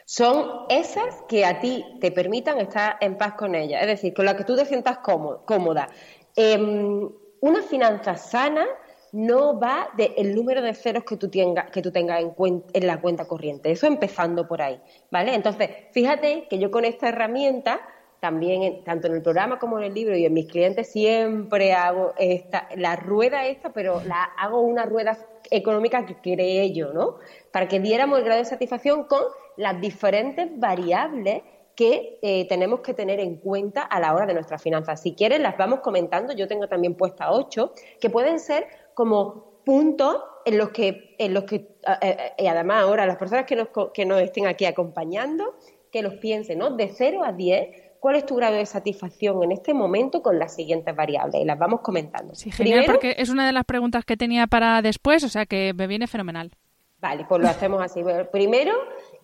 [0.05, 4.25] Son esas que a ti te permitan estar en paz con ellas, es decir, con
[4.25, 5.89] las que tú te sientas cómoda.
[6.35, 7.09] Em,
[7.41, 8.67] una finanza sana
[9.13, 13.71] no va del número de ceros que tú, tengas en, en la cuenta corriente.
[13.71, 15.35] Eso empezando por ahí, ¿vale?
[15.35, 17.81] Entonces, fíjate que yo con esta herramienta
[18.21, 22.15] también tanto en el programa como en el libro y en mis clientes siempre hago
[22.19, 25.17] esta, la rueda esta, pero la hago una rueda
[25.51, 27.17] económica que creé yo, ¿no?
[27.53, 29.23] Para que diéramos el grado de satisfacción con
[29.57, 31.43] las diferentes variables
[31.77, 35.01] que eh, tenemos que tener en cuenta a la hora de nuestras finanzas.
[35.01, 36.33] Si quieren, las vamos comentando.
[36.33, 41.45] Yo tengo también puesta ocho, que pueden ser como puntos en los que, en los
[41.45, 41.69] que eh,
[42.03, 45.55] eh, y además ahora las personas que nos, que nos estén aquí acompañando,
[45.93, 46.71] que los piensen, ¿no?
[46.71, 50.55] De 0 a 10 cuál es tu grado de satisfacción en este momento con las
[50.55, 52.35] siguientes variables y las vamos comentando.
[52.35, 55.73] Sí, genial, porque es una de las preguntas que tenía para después, o sea que
[55.75, 56.53] me viene fenomenal.
[57.01, 58.03] Vale, pues lo hacemos así.
[58.33, 58.73] Primero,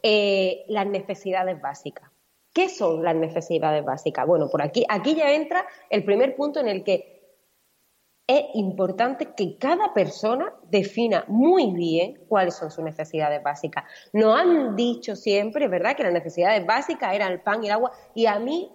[0.03, 2.11] eh, las necesidades básicas.
[2.53, 4.27] ¿Qué son las necesidades básicas?
[4.27, 7.14] Bueno, por aquí, aquí ya entra el primer punto en el que
[8.27, 13.85] es importante que cada persona defina muy bien cuáles son sus necesidades básicas.
[14.13, 17.93] Nos han dicho siempre, ¿verdad?, que las necesidades básicas eran el pan y el agua,
[18.15, 18.73] y a mí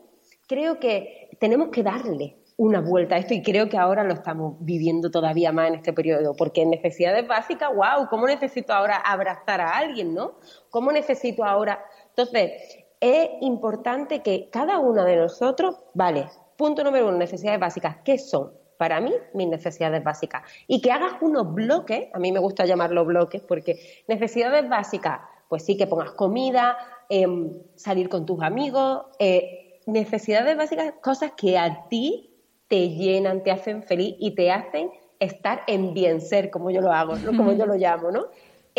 [0.48, 4.56] creo que tenemos que darle una vuelta a esto y creo que ahora lo estamos
[4.60, 9.62] viviendo todavía más en este periodo, porque en necesidades básicas, wow, ¿cómo necesito ahora abrazar
[9.62, 10.34] a alguien, no?
[10.70, 11.84] ¿Cómo necesito ahora?
[12.10, 12.52] Entonces,
[13.00, 18.52] es importante que cada uno de nosotros, vale, punto número uno, necesidades básicas, ¿qué son?
[18.80, 20.44] Para mí, mis necesidades básicas.
[20.66, 25.66] Y que hagas unos bloques, a mí me gusta llamarlos bloques, porque necesidades básicas, pues
[25.66, 26.78] sí, que pongas comida,
[27.10, 32.30] em, salir con tus amigos, eh, necesidades básicas, cosas que a ti
[32.70, 34.90] te llenan, te hacen feliz y te hacen
[35.20, 37.36] estar en bien ser, como yo lo hago, ¿no?
[37.36, 38.28] como yo lo llamo, ¿no?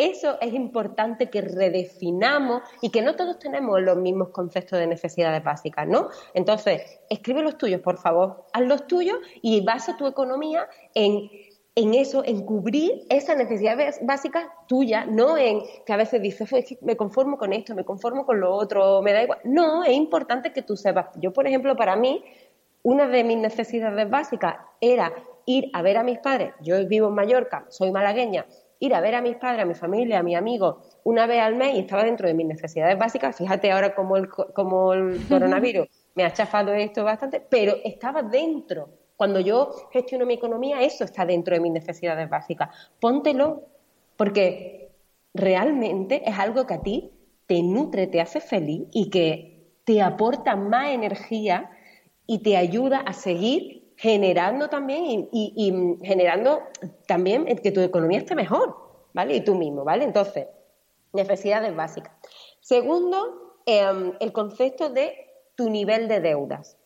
[0.00, 5.44] Eso es importante que redefinamos y que no todos tenemos los mismos conceptos de necesidades
[5.44, 6.08] básicas, ¿no?
[6.32, 11.28] Entonces, escribe los tuyos, por favor, haz los tuyos y basa tu economía en,
[11.74, 16.96] en eso, en cubrir esas necesidades básicas tuyas, no en que a veces dices, me
[16.96, 19.40] conformo con esto, me conformo con lo otro, me da igual.
[19.44, 21.08] No, es importante que tú sepas.
[21.16, 22.24] Yo, por ejemplo, para mí,
[22.82, 25.12] una de mis necesidades básicas era
[25.44, 26.54] ir a ver a mis padres.
[26.62, 28.46] Yo vivo en Mallorca, soy malagueña.
[28.80, 31.54] Ir a ver a mis padres, a mi familia, a mis amigos una vez al
[31.54, 33.36] mes y estaba dentro de mis necesidades básicas.
[33.36, 38.88] Fíjate ahora como el, como el coronavirus me ha chafado esto bastante, pero estaba dentro.
[39.16, 42.70] Cuando yo gestiono mi economía, eso está dentro de mis necesidades básicas.
[42.98, 43.68] Póntelo,
[44.16, 44.90] porque
[45.34, 47.10] realmente es algo que a ti
[47.46, 51.70] te nutre, te hace feliz y que te aporta más energía
[52.26, 56.62] y te ayuda a seguir generando también y, generando
[57.06, 58.74] también que tu economía esté mejor,
[59.12, 59.36] ¿vale?
[59.36, 60.04] Y tú mismo, ¿vale?
[60.04, 60.46] Entonces,
[61.12, 62.10] necesidades básicas.
[62.60, 65.12] Segundo, em, el concepto de
[65.54, 66.78] tu nivel de deudas.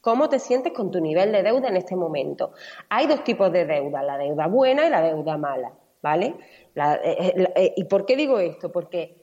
[0.00, 2.52] ¿Cómo te sientes con tu nivel de deuda en este momento?
[2.88, 6.34] Hay dos tipos de deuda, la deuda buena y la deuda mala, ¿vale?
[6.74, 8.72] Eh, eh, eh, ¿Y por qué digo esto?
[8.72, 9.17] Porque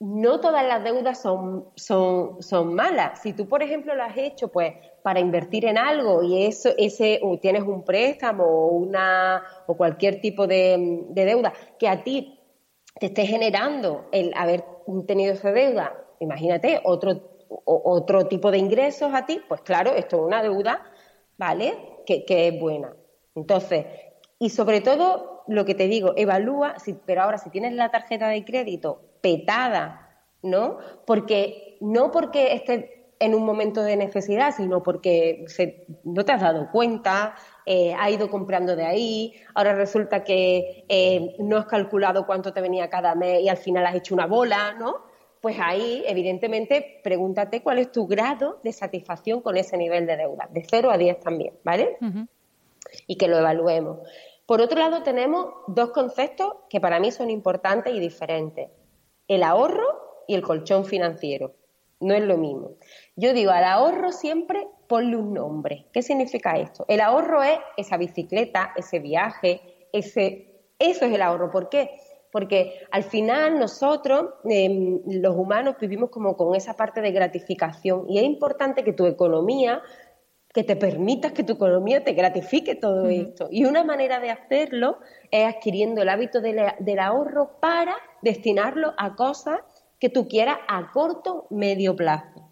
[0.00, 3.20] no todas las deudas son, son, son malas.
[3.20, 7.20] Si tú, por ejemplo, lo has hecho pues para invertir en algo y eso, ese,
[7.42, 12.38] tienes un préstamo o, una, o cualquier tipo de, deuda que a ti
[13.00, 14.64] te esté generando el haber
[15.06, 17.20] tenido esa deuda, imagínate, otro,
[17.64, 20.82] otro tipo de ingresos a ti, pues claro, esto es una deuda,
[21.36, 21.74] ¿vale?
[22.06, 22.94] Que, que es buena.
[23.34, 23.86] Entonces,
[24.38, 28.28] y sobre todo, lo que te digo, evalúa, si, pero ahora si tienes la tarjeta
[28.28, 30.78] de crédito petada, ¿no?
[31.06, 32.84] Porque no porque estés
[33.20, 35.44] en un momento de necesidad, sino porque
[36.04, 37.34] no te has dado cuenta,
[37.66, 42.60] eh, ha ido comprando de ahí, ahora resulta que eh, no has calculado cuánto te
[42.60, 45.08] venía cada mes y al final has hecho una bola, ¿no?
[45.40, 50.48] Pues ahí, evidentemente, pregúntate cuál es tu grado de satisfacción con ese nivel de deuda,
[50.50, 51.96] de 0 a 10 también, ¿vale?
[53.06, 53.98] Y que lo evaluemos.
[54.46, 58.68] Por otro lado, tenemos dos conceptos que para mí son importantes y diferentes
[59.28, 61.54] el ahorro y el colchón financiero.
[62.00, 62.72] No es lo mismo.
[63.16, 65.86] Yo digo, al ahorro siempre ponle un nombre.
[65.92, 66.84] ¿Qué significa esto?
[66.88, 69.60] El ahorro es esa bicicleta, ese viaje,
[69.92, 71.50] ese, eso es el ahorro.
[71.50, 71.90] ¿Por qué?
[72.30, 78.18] Porque al final nosotros, em, los humanos, vivimos como con esa parte de gratificación y
[78.18, 79.82] es importante que tu economía
[80.54, 83.48] que te permitas que tu economía te gratifique todo esto.
[83.50, 84.98] Y una manera de hacerlo
[85.30, 89.60] es adquiriendo el hábito del, ahorro para destinarlo a cosas
[90.00, 92.50] que tú quieras a corto, medio plazo.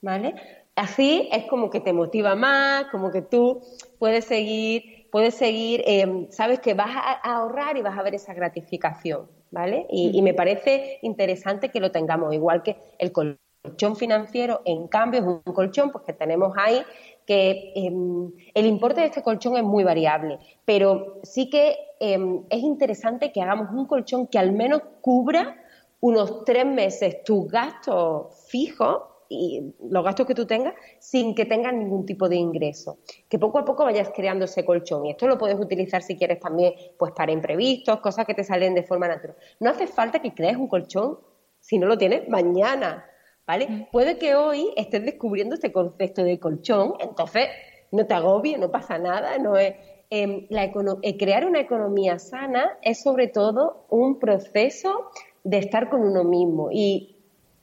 [0.00, 0.34] ¿Vale?
[0.76, 3.62] Así es como que te motiva más, como que tú
[3.98, 8.34] puedes seguir, puedes seguir, em, sabes que vas a, ahorrar y vas a ver esa
[8.34, 9.86] gratificación, ¿vale?
[9.90, 15.20] Y, y me parece interesante que lo tengamos, igual que el colchón financiero, en cambio,
[15.20, 16.82] es un colchón pues, que tenemos ahí
[17.26, 22.60] que em, el importe de este colchón es muy variable, pero sí que em, es
[22.60, 25.56] interesante que hagamos un colchón que al menos cubra
[26.00, 31.74] unos tres meses tus gastos fijos y los gastos que tú tengas sin que tengas
[31.74, 32.98] ningún tipo de ingreso.
[33.28, 35.06] Que poco a poco vayas creando ese colchón.
[35.06, 38.74] Y esto lo puedes utilizar si quieres también pues para imprevistos, cosas que te salen
[38.74, 39.36] de forma natural.
[39.60, 41.18] No hace falta que crees un colchón
[41.58, 43.04] si no lo tienes mañana.
[43.46, 43.88] ¿Vale?
[43.92, 47.48] Puede que hoy estés descubriendo este concepto de colchón, entonces
[47.92, 49.74] no te agobies, no pasa nada, no es...
[50.08, 55.10] Em, eh, crear una economía sana es sobre todo un proceso
[55.42, 57.16] de estar con uno mismo y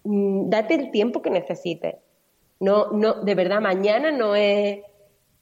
[0.03, 1.95] mm, date el tiempo que necesites.
[2.59, 4.79] No, no, de verdad, mañana no es.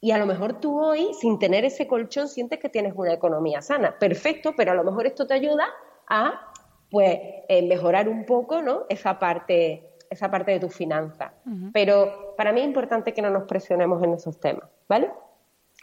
[0.00, 3.62] Y a lo mejor tú hoy, sin tener ese colchón, sientes que tienes una economía
[3.62, 3.96] sana.
[3.98, 5.66] Perfecto, pero a lo mejor esto te ayuda
[6.08, 6.52] a
[6.90, 7.18] pues
[7.48, 8.86] eh, mejorar un poco, ¿no?
[8.88, 11.32] Esa parte esa parte de tu finanza.
[11.72, 15.10] Pero para mí es importante que no nos presionemos en esos temas, ¿vale?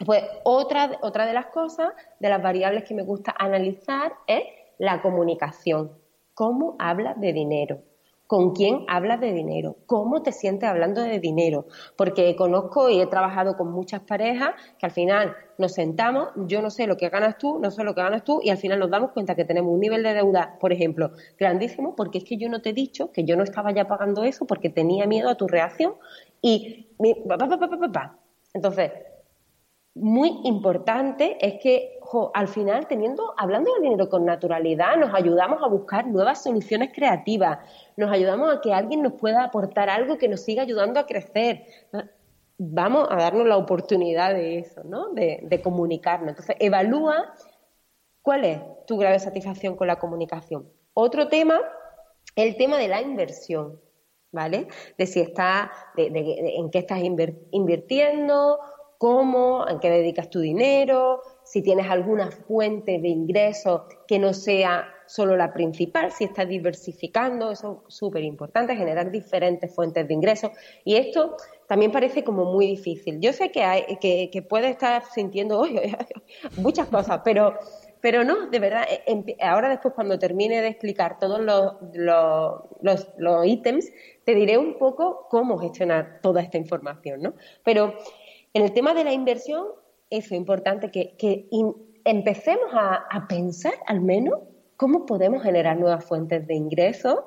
[0.06, 4.44] Pues otra, otra de las cosas, de las variables que me gusta analizar es
[4.78, 5.92] la comunicación.
[6.34, 7.82] ¿Cómo hablas de dinero?
[8.30, 11.66] Con quién hablas de dinero, cómo te sientes hablando de dinero,
[11.96, 16.70] porque conozco y he trabajado con muchas parejas que al final nos sentamos, yo no
[16.70, 18.88] sé lo que ganas tú, no sé lo que ganas tú, y al final nos
[18.88, 21.10] damos cuenta que tenemos un nivel de deuda, por ejemplo,
[21.40, 24.22] grandísimo, porque es que yo no te he dicho que yo no estaba ya pagando
[24.22, 25.94] eso porque tenía miedo a tu reacción
[26.40, 26.86] y...
[28.54, 28.92] Entonces,
[29.94, 31.98] muy importante es que
[32.34, 37.58] al final, teniendo, hablando de dinero con naturalidad, nos ayudamos a buscar nuevas soluciones creativas,
[37.96, 41.64] nos ayudamos a que alguien nos pueda aportar algo que nos siga ayudando a crecer.
[42.58, 45.10] Vamos a darnos la oportunidad de eso, ¿no?
[45.10, 46.30] De, comunicarnos.
[46.30, 47.34] Entonces, evalúa
[48.22, 50.68] cuál es tu grado de satisfacción con la comunicación.
[50.94, 51.60] Otro tema,
[52.36, 53.80] el tema de la inversión,
[54.32, 54.68] ¿vale?
[54.98, 56.06] De si está, de,
[56.56, 57.00] en qué estás
[57.50, 58.58] invirtiendo,
[59.00, 64.92] cómo, en qué dedicas tu dinero, si tienes alguna fuente de ingresos que no sea
[65.06, 70.50] solo la principal, si estás diversificando, eso es súper importante, generar diferentes fuentes de ingresos.
[70.84, 71.34] Y esto
[71.66, 73.20] también parece como muy difícil.
[73.20, 75.66] Yo sé que, hay, que, puedes estar sintiendo
[76.58, 77.54] muchas cosas, pero,
[78.02, 83.46] pero no, de verdad, eh, ahora después cuando termine de explicar todos los, los, los
[83.46, 83.90] ítems,
[84.24, 87.34] te diré un poco cómo gestionar toda esta información, ¿no?
[87.64, 87.94] Pero
[88.54, 89.66] en el tema de la inversión,
[90.10, 91.46] eso es importante que,
[92.04, 94.40] empecemos a, pensar al menos
[94.76, 97.18] cómo podemos generar nuevas fuentes de ingresos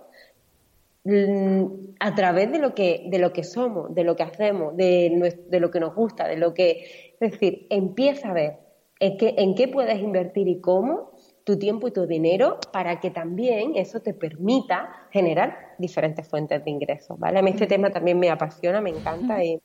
[1.03, 1.65] mm,
[1.99, 5.59] a través de lo que de lo que somos, de lo que hacemos, de, de
[5.59, 8.57] lo que nos gusta, de lo que es decir, empieza a ver
[8.99, 11.11] en qué, en qué puedes invertir y cómo
[11.43, 16.71] tu tiempo y tu dinero para que también eso te permita generar diferentes fuentes de
[16.71, 17.39] ingresos, ¿vale?
[17.39, 19.61] A mí este tema también me apasiona, me encanta y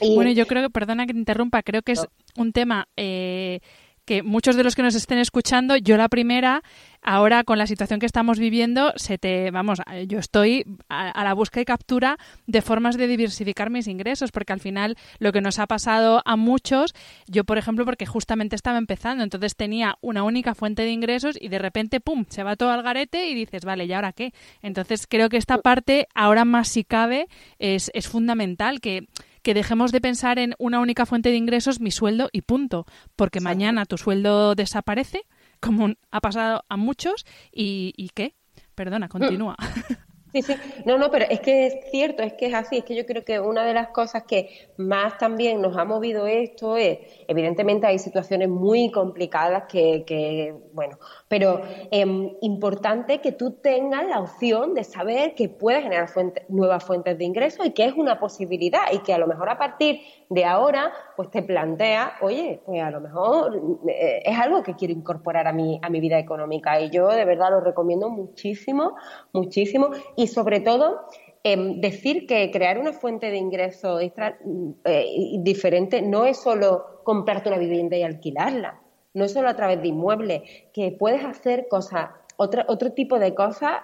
[0.00, 0.14] mm.
[0.14, 3.60] Bueno, yo creo que, perdona que te interrumpa, creo que es un tema eh,
[4.08, 6.62] que muchos de los que nos estén escuchando, yo la primera,
[7.02, 11.60] ahora con la situación que estamos viviendo, se te, vamos, yo estoy a, la búsqueda
[11.60, 12.16] y captura
[12.46, 16.36] de formas de diversificar mis ingresos, porque al final lo que nos ha pasado a
[16.36, 16.94] muchos,
[17.26, 21.48] yo por ejemplo, porque justamente estaba empezando, entonces tenía una única fuente de ingresos y
[21.48, 24.32] de repente, ¡pum!, se va todo al garete y dices, vale, ¿y ahora qué?
[24.62, 27.28] Entonces creo que esta parte, ahora más si cabe,
[27.58, 29.06] es, es fundamental, que
[29.48, 32.84] que dejemos de pensar en una única fuente de ingresos, mi sueldo y punto,
[33.16, 35.22] porque mañana tu sueldo desaparece,
[35.58, 38.34] como ha pasado a muchos, y, y ¿qué?
[38.74, 39.56] Perdona, continúa.
[40.30, 42.94] Sí, sí, no, no, pero es que es cierto, es que es así, es que
[42.94, 46.98] yo creo que una de las cosas que más también nos ha movido esto es,
[47.26, 51.60] evidentemente hay situaciones muy complicadas que, que bueno, pero
[51.90, 52.06] eh,
[52.40, 56.08] importante que tú tengas la opción de saber que puedes generar
[56.48, 59.58] nuevas fuentes de ingresos y que es una posibilidad y que a lo mejor a
[59.58, 60.00] partir
[60.30, 64.94] de ahora, pues te plantea, oye, pues a lo mejor eh, es algo que quiero
[64.94, 68.96] incorporar a mi, a mi vida económica y yo de verdad lo recomiendo muchísimo,
[69.32, 69.90] muchísimo.
[70.16, 71.00] Y sobre todo
[71.44, 74.38] em, decir que crear una fuente de ingreso extra,
[74.84, 75.06] eh,
[75.40, 78.80] diferente no es solo comprarte una vivienda y alquilarla,
[79.18, 80.42] no es solo a través de inmuebles,
[80.72, 83.82] que puedes hacer cosas, otro, otro tipo de cosas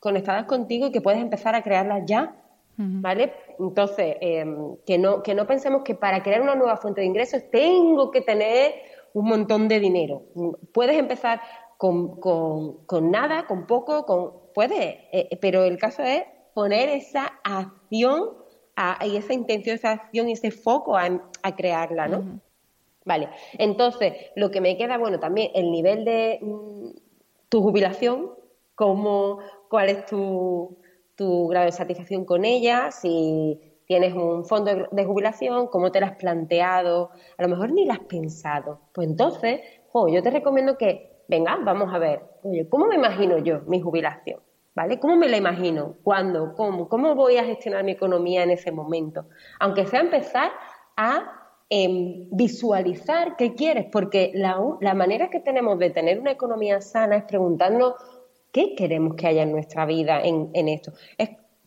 [0.00, 2.36] conectadas contigo y que puedes empezar a crearlas ya
[2.78, 3.32] ¿Vale?
[3.58, 7.42] Entonces, em, que, no, que no pensemos que para crear una nueva fuente de ingresos
[7.50, 8.74] tengo que tener
[9.14, 10.24] un montón de dinero.
[10.74, 11.40] Puedes empezar
[11.78, 17.32] con, con, nada, con poco, con puedes, eh, eh, pero el caso es poner esa
[17.44, 18.34] acción
[19.06, 21.08] y esa intención, esa acción y ese foco a,
[21.56, 22.40] crearla, ¿no?
[23.06, 26.90] Vale, entonces lo que me queda, bueno, también el nivel de mm,
[27.48, 28.32] tu jubilación,
[28.74, 29.38] cómo,
[29.70, 30.76] cuál es tu,
[31.14, 36.06] tu grado de satisfacción con ella, si tienes un fondo de jubilación, cómo te lo
[36.06, 38.80] has planteado, a lo mejor ni lo has pensado.
[38.92, 39.60] Pues entonces,
[39.94, 44.40] yo te recomiendo que, venga, vamos a ver, oye, ¿cómo me imagino yo mi jubilación?
[44.74, 44.98] ¿Vale?
[45.00, 45.94] ¿Cómo me la imagino?
[46.02, 46.52] ¿Cuándo?
[46.54, 46.88] ¿Cómo?
[46.88, 49.26] ¿Cómo voy a gestionar mi economía en ese momento?
[49.58, 50.50] Aunque sea empezar
[50.98, 56.80] a em, visualizar qué quieres, porque la, la manera que tenemos de tener una economía
[56.80, 57.94] sana es preguntarnos
[58.56, 60.92] qué queremos que haya en nuestra vida en, esto.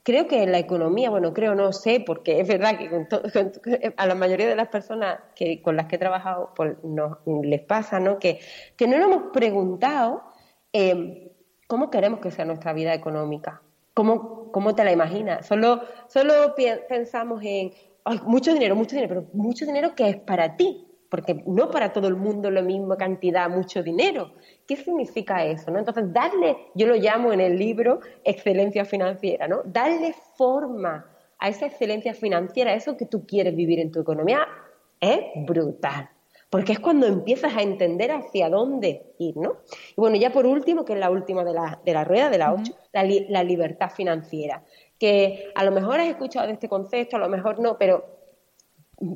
[0.01, 4.47] creo que la economía, bueno, creo, no sé, porque es verdad que a la mayoría
[4.47, 6.77] de las personas que, con las que he trabajado pues,
[7.43, 8.17] les pasa, ¿no?
[8.17, 8.39] Que,
[8.75, 10.23] que no nos hemos preguntado
[10.73, 11.31] eh,
[11.67, 13.61] cómo queremos que sea nuestra vida económica.
[13.93, 15.45] ¿Cómo, cómo te la imaginas?
[15.45, 16.55] Solo, solo
[16.87, 17.71] pensamos en
[18.25, 22.07] mucho dinero, mucho dinero, pero mucho dinero que es para ti, porque no para todo
[22.07, 24.33] el mundo la misma cantidad, mucho dinero.
[24.67, 25.71] ¿Qué significa eso?
[25.71, 25.79] ¿no?
[25.79, 29.61] Entonces, darle, yo lo llamo en el libro excelencia financiera, ¿no?
[29.65, 31.05] Darle forma
[31.39, 34.47] a esa excelencia financiera, a eso que tú quieres vivir en tu economía,
[34.99, 36.09] es brutal.
[36.49, 39.57] porque es cuando empiezas a entender hacia dónde ir, ¿no?
[39.91, 42.39] Y bueno, ya por último, que es la última de la, de la rueda, de
[42.39, 44.63] la 8, la, la libertad financiera,
[44.99, 48.05] que a lo mejor has escuchado de este concepto, a lo mejor no, pero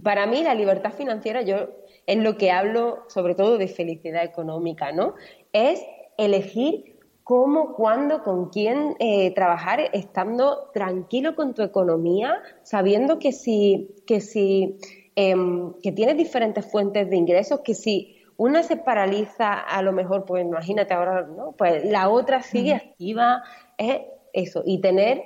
[0.03, 1.69] para mí la libertad financiera, yo
[2.05, 5.15] es lo que hablo sobre todo de felicidad económica, ¿no?
[5.51, 5.85] Es
[6.17, 13.95] elegir cómo, cuándo, con quién eh, trabajar, estando tranquilo con tu economía, sabiendo que si,
[14.05, 14.77] que si
[15.15, 20.25] em, que tienes diferentes fuentes de ingresos, que si una se paraliza, a lo mejor,
[20.25, 21.53] pues imagínate ahora, ¿no?
[21.53, 23.43] Pues la otra sigue activa,
[23.77, 24.01] es
[24.33, 25.23] eso, y tener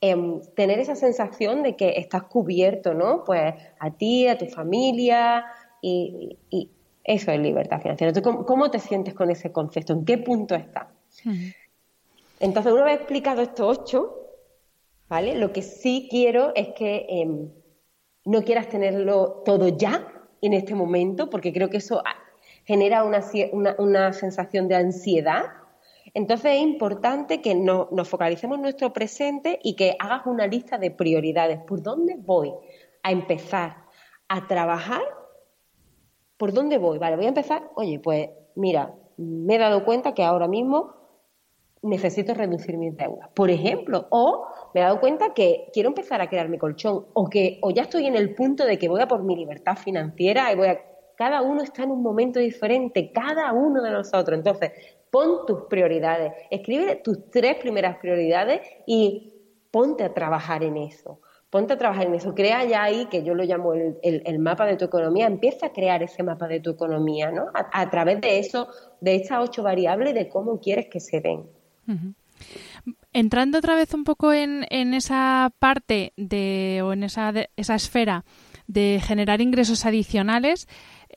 [0.00, 3.24] em, tener esa sensación de que estás cubierto, ¿no?
[3.24, 5.44] Pues a ti, a tu familia,
[5.82, 6.38] y,
[7.04, 8.12] eso es libertad financiera.
[8.22, 9.94] ¿cómo, te sientes con ese concepto?
[9.94, 10.90] ¿En qué punto está?
[12.38, 14.14] Entonces, una vez explicado estos ocho,
[15.08, 15.34] ¿vale?
[15.36, 17.50] Lo que sí quiero es que em,
[18.24, 20.06] no quieras tenerlo todo ya
[20.42, 22.02] en este momento, porque creo que eso
[22.64, 23.24] genera una,
[23.78, 25.44] una, sensación de ansiedad.
[26.18, 30.90] Entonces es importante que nos focalicemos en nuestro presente y que hagas una lista de
[30.90, 31.60] prioridades.
[31.60, 32.52] ¿Por dónde voy
[33.02, 33.76] a empezar
[34.28, 35.02] a trabajar
[36.38, 36.98] ¿Por dónde voy?
[36.98, 37.68] Vale, voy a empezar.
[37.74, 40.94] Oye, pues mira, me he dado cuenta que ahora mismo
[41.82, 46.28] necesito reducir mis deudas, por ejemplo, o me he dado cuenta que quiero empezar a
[46.28, 49.08] crear mi colchón, o que o ya estoy en el punto de que voy a
[49.08, 50.80] por mi libertad financiera y voy a
[51.16, 54.38] cada uno está en un momento diferente, cada uno de nosotros.
[54.38, 54.70] Entonces,
[55.10, 59.34] pon tus prioridades, escribe tus tres primeras prioridades y
[59.70, 63.34] ponte a trabajar en eso ponte a trabajar en eso, crea ya ahí, que yo
[63.34, 67.30] lo llamo el, mapa de tu economía, empieza a crear ese mapa de tu economía,
[67.30, 67.46] ¿no?
[67.54, 68.68] A, través de eso,
[69.00, 71.44] de estas ocho variables, de cómo quieres que se den.
[73.12, 78.24] Entrando otra vez un poco en, en esa parte de, o en esa, esa esfera
[78.66, 80.68] de generar ingresos adicionales,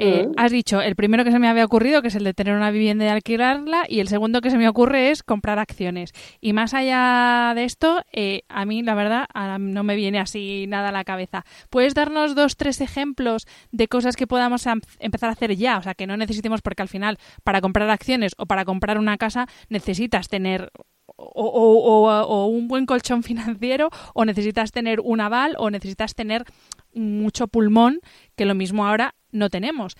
[0.01, 0.27] eh.
[0.35, 2.71] Has dicho, el primero que se me había ocurrido, que es el de tener una
[2.71, 6.11] vivienda y alquilarla, y el segundo que se me ocurre es comprar acciones.
[6.39, 9.27] Y más allá de esto, eh, a mí, la verdad,
[9.59, 11.45] no me viene así nada a la cabeza.
[11.69, 14.65] ¿Puedes darnos dos, tres ejemplos de cosas que podamos
[14.99, 15.77] empezar a hacer ya?
[15.77, 19.17] O sea, que no necesitemos, porque al final, para comprar acciones o para comprar una
[19.17, 20.71] casa, necesitas tener
[21.15, 26.45] o, o, un buen colchón financiero, o necesitas tener un aval, o necesitas tener
[26.93, 27.99] mucho pulmón,
[28.35, 29.95] que lo mismo ahora no tenemos.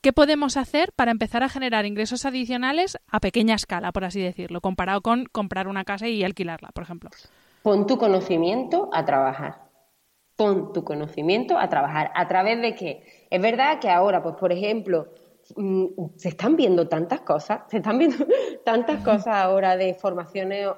[0.00, 4.60] ¿Qué podemos hacer para empezar a generar ingresos adicionales a pequeña escala, por así decirlo,
[4.60, 7.10] comparado con comprar una casa y alquilarla, por ejemplo?
[7.62, 9.64] Pon tu conocimiento a trabajar.
[10.36, 12.12] Pon tu conocimiento a trabajar.
[12.14, 13.02] ¿A través de qué?
[13.30, 15.08] Es verdad que ahora, pues por ejemplo,
[15.56, 18.16] mm, se están viendo tantas cosas, se están viendo
[18.64, 20.68] tantas cosas ahora de formaciones,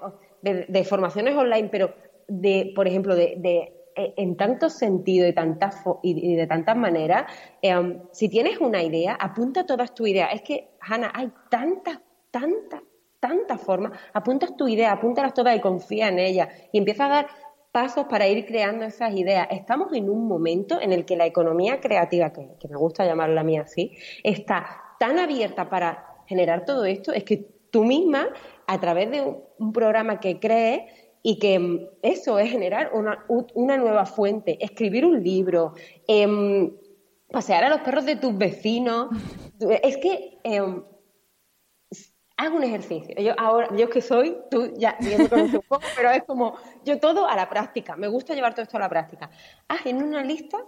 [0.41, 1.93] de, formaciones online, pero
[2.29, 3.78] de, por ejemplo, de
[4.17, 7.31] en tantos sentidos y, tantas y de tantas maneras,
[7.63, 10.31] eh, si tienes una idea, apunta todas tus ideas.
[10.33, 12.83] Es que, Hanna, hay tantas, tantas,
[13.21, 13.99] tantas formas.
[14.13, 16.49] Apuntas tu idea, apúntalas todas y confía en ellas.
[16.73, 17.27] Y empieza a dar
[17.73, 19.49] pasos para ir creando esas ideas.
[19.51, 23.45] Estamos en un momento en el que la economía creativa, que, me gusta llamarla a
[23.45, 27.37] mí así, está tan abierta para generar todo esto, es que
[27.71, 28.29] tú misma,
[28.67, 29.21] a través de
[29.59, 35.05] un programa que crees, y que mm, eso es generar una, una nueva fuente, escribir
[35.05, 35.75] un libro,
[36.07, 36.77] em,
[37.31, 39.09] pasear a los perros de tus vecinos.
[39.83, 40.63] Es que eh,
[42.37, 43.15] haz un ejercicio.
[43.21, 46.55] Yo ahora, yo que soy, tú ya, me conoces un poco, pero es como
[46.85, 47.97] yo todo a la práctica.
[47.97, 49.31] Me gusta llevar todo esto a la práctica.
[49.67, 50.59] Haz en una lista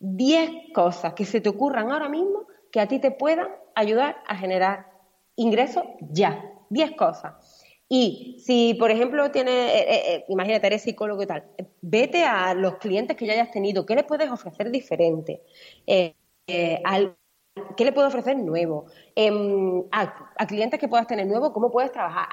[0.00, 4.36] 10 cosas que se te ocurran ahora mismo que a ti te puedan ayudar a
[4.36, 4.86] generar
[5.36, 6.50] ingresos ya.
[6.70, 7.34] 10 cosas.
[7.88, 11.44] Y si, por ejemplo, tienes, eh, eh, eh, imagínate, eres psicólogo y tal,
[11.82, 15.42] vete a los clientes que ya hayas tenido, ¿qué le puedes ofrecer diferente?
[15.86, 18.86] ¿Qué le puedes ofrecer nuevo?
[19.14, 22.26] Em, a, clientes que puedas tener nuevo, ¿cómo puedes trabajar?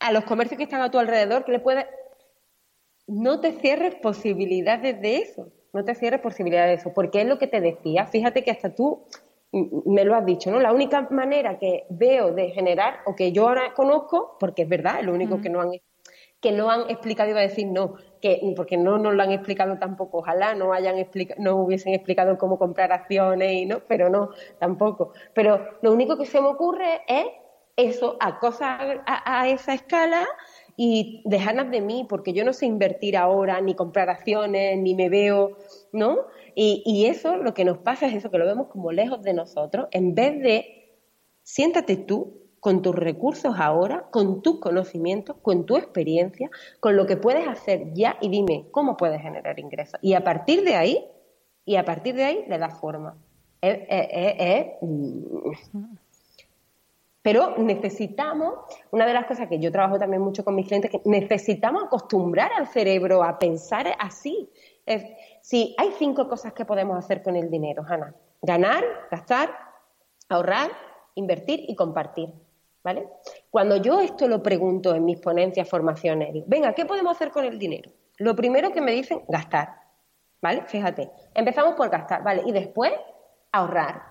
[0.00, 1.86] A, los comercios que están a tu alrededor, ¿qué le puedes...?
[3.08, 7.38] No te cierres posibilidades de eso, no te cierres posibilidades de eso, porque es lo
[7.38, 9.04] que te decía, fíjate que hasta tú
[9.52, 10.60] me lo has dicho, ¿no?
[10.60, 15.00] La única manera que veo de generar, o que yo ahora conozco, porque es verdad,
[15.00, 15.72] es lo único que no han
[16.40, 19.76] que no han explicado, iba a decir no, que porque no nos lo han explicado
[19.78, 20.94] tampoco, ojalá no hayan
[21.38, 24.30] no hubiesen explicado cómo comprar acciones y no, pero no,
[24.60, 25.12] tampoco.
[25.34, 27.26] Pero lo único que se me ocurre es
[27.76, 30.28] eso, a cosas a esa escala
[30.80, 35.08] y dejarlas de mí, porque yo no sé invertir ahora, ni comprar acciones, ni me
[35.08, 35.56] veo,
[35.92, 36.18] ¿no?
[36.60, 39.86] Y, eso lo que nos pasa es eso, que lo vemos como lejos de nosotros,
[39.92, 40.98] en vez de
[41.44, 46.50] siéntate tú con tus recursos ahora, con tus conocimientos, con tu experiencia,
[46.80, 50.00] con lo que puedes hacer ya y dime cómo puedes generar ingresos.
[50.02, 51.06] Y a partir de ahí,
[51.64, 53.16] y a partir de ahí le das forma.
[54.80, 55.94] Mm.
[57.22, 58.54] Pero necesitamos,
[58.90, 62.50] una de las cosas que yo trabajo también mucho con mis clientes, que necesitamos acostumbrar
[62.52, 64.48] al cerebro a pensar así.
[65.42, 68.14] Si hay cinco cosas que podemos hacer con el dinero, Ana.
[68.42, 69.50] Ganar, gastar,
[70.28, 70.70] ahorrar,
[71.14, 72.32] invertir y compartir.
[72.82, 73.08] ¿Vale?
[73.50, 77.58] Cuando yo esto lo pregunto en mis ponencias, formaciones, venga, ¿qué podemos hacer con el
[77.58, 77.90] dinero?
[78.18, 79.74] Lo primero que me dicen, gastar.
[80.40, 80.62] ¿Vale?
[80.66, 82.42] Fíjate, empezamos por gastar, ¿vale?
[82.46, 82.92] Y después,
[83.52, 84.02] ahorrar.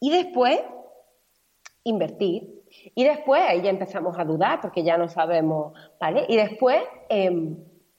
[0.00, 0.60] Y después,
[1.84, 2.64] invertir.
[2.94, 6.26] Y después, ahí ya empezamos a dudar porque ya no sabemos, ¿vale?
[6.28, 7.56] Y después, em,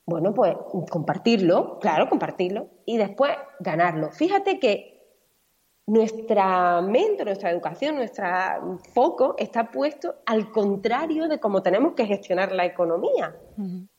[0.07, 0.55] bueno, pues
[0.89, 2.69] compartirlo, claro, compartirlo.
[2.85, 4.09] Y después, ganarlo.
[4.11, 4.97] Fíjate que
[5.85, 8.25] nuestra mente, nuestra educación, nuestro
[8.93, 13.35] foco está puesto al contrario de cómo tenemos que gestionar la economía.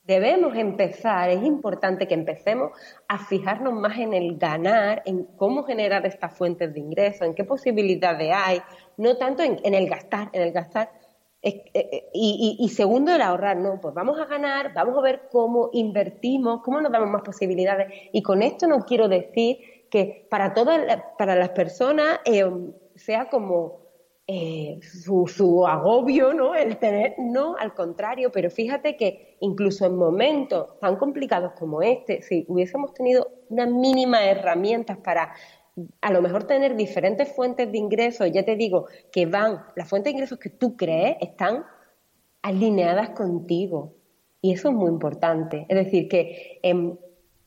[0.02, 2.72] Debemos empezar, es importante que empecemos
[3.06, 7.44] a fijarnos más en el ganar, en cómo generar estas fuentes de ingresos, en qué
[7.44, 8.62] posibilidades hay,
[8.96, 10.90] no tanto en, el gastar, en el gastar.
[11.40, 15.28] Eh, eh, y, y, segundo, el ahorrar, no, pues vamos a ganar, vamos a ver
[15.30, 17.92] cómo invertimos, cómo nos damos más posibilidades.
[18.12, 19.58] Y con esto no quiero decir
[19.90, 20.80] que para todas
[21.16, 22.44] para las personas eh,
[22.96, 23.88] sea como
[24.30, 26.54] eh, su, agobio, ¿no?
[26.54, 32.20] El tener, no, al contrario, pero fíjate que incluso en momentos tan complicados como este,
[32.20, 35.32] si hubiésemos tenido unas mínimas herramientas para
[36.00, 40.10] a lo mejor tener diferentes fuentes de ingresos, ya te digo, que van, las fuentes
[40.12, 41.64] de ingresos que tú crees están
[42.42, 43.94] alineadas contigo.
[44.40, 45.66] Y eso es muy importante.
[45.68, 46.96] Es decir, que em,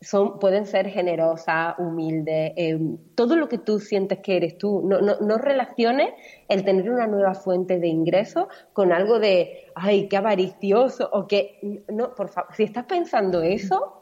[0.02, 2.80] son, pueden ser generosas, humildes, eh,
[3.16, 4.82] todo lo que tú sientes que eres tú.
[4.84, 6.10] No, no, no, relaciones
[6.50, 11.84] el tener una nueva fuente de ingresos con algo de, ay, qué avaricioso, o que,
[11.88, 14.02] no, por favor, si estás pensando eso,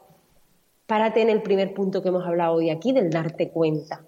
[0.86, 4.04] párate en el primer punto que hemos hablado hoy aquí, del darte cuenta,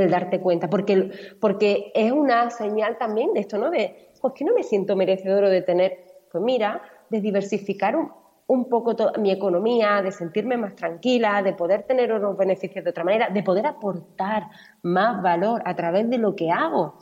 [0.00, 3.70] del darte cuenta, porque, porque es una señal también de esto, ¿no?
[3.70, 5.98] De, pues que no me siento merecedor de tener,
[6.30, 8.10] pues mira, de diversificar un,
[8.46, 13.04] un poco mi economía, de sentirme más tranquila, de poder tener unos beneficios de otra
[13.04, 14.44] manera, de poder aportar
[14.82, 16.94] más valor a través de lo que hago.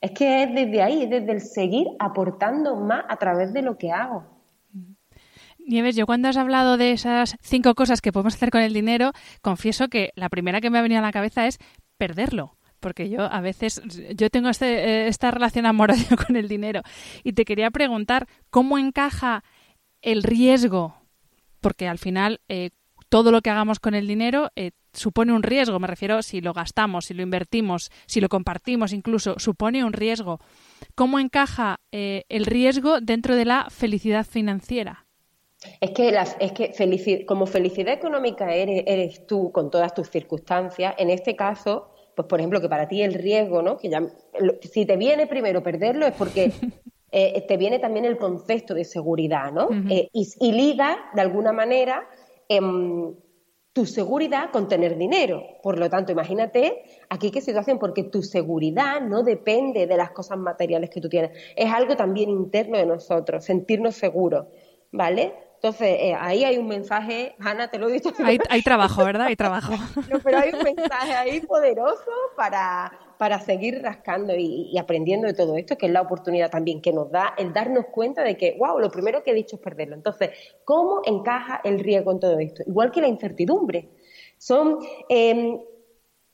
[0.00, 3.92] Es que es desde ahí, desde el seguir aportando más a través de lo que
[3.92, 4.35] hago.
[5.66, 9.12] Nieves, yo cuando has hablado de esas cinco cosas que podemos hacer con el dinero,
[9.42, 11.58] confieso que la primera que me ha venido a la cabeza es
[11.98, 13.82] perderlo porque yo a veces
[14.14, 16.82] yo tengo este, esta relación amorosa con el dinero
[17.24, 19.42] y te quería preguntar cómo encaja
[20.02, 20.94] el riesgo,
[21.60, 22.70] porque al final eh,
[23.08, 26.52] todo lo que hagamos con el dinero eh, supone un riesgo, me refiero si lo
[26.52, 30.38] gastamos, si lo invertimos, si lo compartimos incluso, supone un riesgo.
[30.94, 35.05] ¿Cómo encaja eh, el riesgo dentro de la felicidad financiera?
[35.80, 41.10] Es que, es que como felicidad económica eres, eres, tú con todas tus circunstancias, en
[41.10, 43.76] este caso, pues por ejemplo, que para ti el riesgo, ¿no?
[43.76, 44.02] Que ya,
[44.62, 46.52] si te viene primero perderlo es porque
[47.10, 49.68] eh, te viene también el concepto de seguridad, ¿no?
[49.90, 52.08] Eh, y, liga, de alguna manera,
[52.48, 53.14] em,
[53.72, 55.42] tu seguridad con tener dinero.
[55.62, 60.38] Por lo tanto, imagínate aquí qué situación, porque tu seguridad no depende de las cosas
[60.38, 64.46] materiales que tú tienes, es algo también interno de nosotros, sentirnos seguros,
[64.92, 65.45] ¿vale?
[65.56, 68.12] Entonces, eh, ahí hay un mensaje, Ana, te lo he dicho.
[68.22, 69.28] Hay, hay trabajo, ¿verdad?
[69.28, 69.72] Hay trabajo.
[70.24, 75.76] pero hay un mensaje ahí poderoso para, para seguir rascando y, aprendiendo de todo esto,
[75.78, 78.90] que es la oportunidad también que nos da el darnos cuenta de que, wow, lo
[78.90, 79.94] primero que he dicho es perderlo.
[79.94, 80.30] Entonces,
[80.64, 82.62] ¿cómo encaja el riesgo en todo esto?
[82.66, 83.88] Igual que la incertidumbre.
[84.36, 84.78] Son
[85.08, 85.58] em,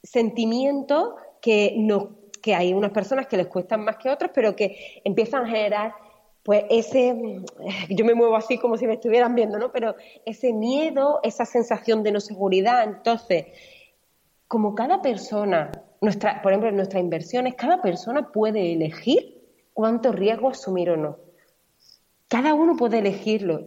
[0.03, 5.01] sentimientos que, no, que hay unas personas que les cuestan más que otras, pero que
[5.05, 5.95] empiezan a generar
[6.43, 7.43] pues ese,
[7.89, 9.71] yo me muevo así como si me estuvieran viendo, ¿no?
[9.71, 9.95] Pero
[10.27, 13.47] ese miedo, esa sensación de no seguridad, entonces,
[14.49, 15.71] como cada persona
[16.01, 19.41] nuestra, por ejemplo, en nuestras inversiones, cada persona puede elegir
[19.73, 21.19] cuánto riesgo asumir o no.
[22.29, 23.67] Cada uno puede elegirlo.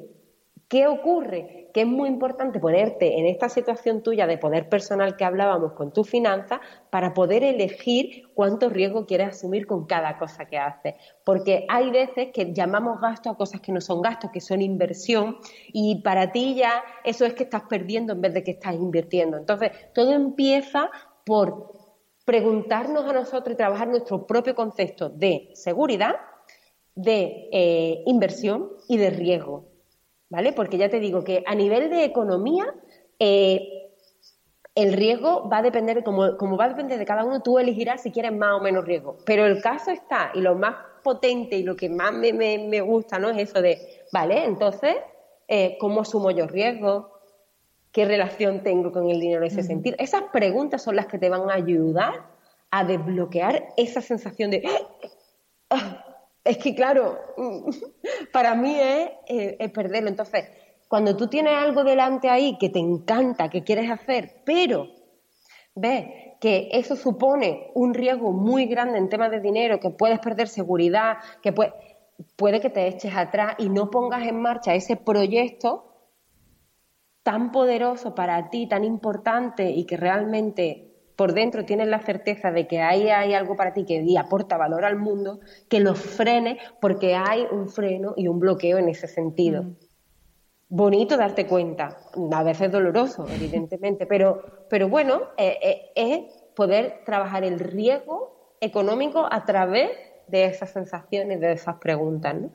[0.68, 1.70] ¿Qué ocurre?
[1.76, 5.94] Que es muy importante ponerte en esta situación tuya de poder personal que hablábamos con
[5.94, 6.60] tu finanza
[6.90, 10.96] para poder elegir cuánto riesgo quieres asumir con cada cosa que haces.
[11.24, 15.38] Porque hay veces que llamamos gasto a cosas que no son gastos, que son inversión,
[15.72, 19.38] y para ti ya eso es que estás perdiendo en vez de que estás invirtiendo.
[19.38, 20.90] Entonces, todo empieza
[21.26, 21.74] por
[22.26, 26.16] preguntarnos a nosotros y trabajar nuestro propio concepto de seguridad,
[26.96, 29.75] de eh, inversión y de riesgo.
[30.30, 30.54] ¿Vale?
[30.54, 32.66] Porque ya te digo que a nivel de economía,
[33.20, 33.86] eh,
[34.76, 38.02] el riesgo va a depender, como, como, va a depender de cada uno, tú elegirás
[38.02, 39.18] si quieres más o menos riesgo.
[39.26, 43.18] Pero el caso está, y lo más potente y lo que más me, me, gusta,
[43.20, 43.30] ¿no?
[43.30, 43.80] Es eso de,
[44.12, 44.96] vale, entonces,
[45.48, 47.20] eh, ¿cómo asumo yo riesgo?
[47.92, 49.96] ¿Qué relación tengo con el dinero en ese sentido?
[50.00, 52.26] Esas preguntas son las que te van a ayudar
[52.72, 54.68] a desbloquear esa sensación de...
[55.70, 56.05] Ah,
[56.46, 57.18] es que, claro,
[58.32, 60.10] para mí es, eh, es perderlo.
[60.10, 60.46] Entonces,
[60.88, 64.88] cuando tú tienes algo delante ahí que te encanta, que quieres hacer, pero
[65.74, 66.06] ves
[66.40, 71.18] que eso supone un riesgo muy grande en temas de dinero, que puedes perder seguridad,
[71.42, 75.92] que puede que te eches atrás y no pongas en marcha ese proyecto
[77.24, 82.68] tan poderoso para ti, tan importante y que realmente por dentro tienes la certeza de
[82.68, 85.40] que ahí hay algo para ti que aporta valor al mundo,
[85.70, 89.64] que lo frene porque hay un freno y un bloqueo en ese sentido.
[89.64, 89.76] Mm.
[90.68, 91.98] Bonito darte cuenta,
[92.32, 99.28] a veces doloroso, evidentemente, pero, pero bueno, eh, eh, es poder trabajar el riesgo económico
[99.32, 99.92] a través
[100.28, 102.36] de esas sensaciones, de esas preguntas.
[102.36, 102.50] ¿no?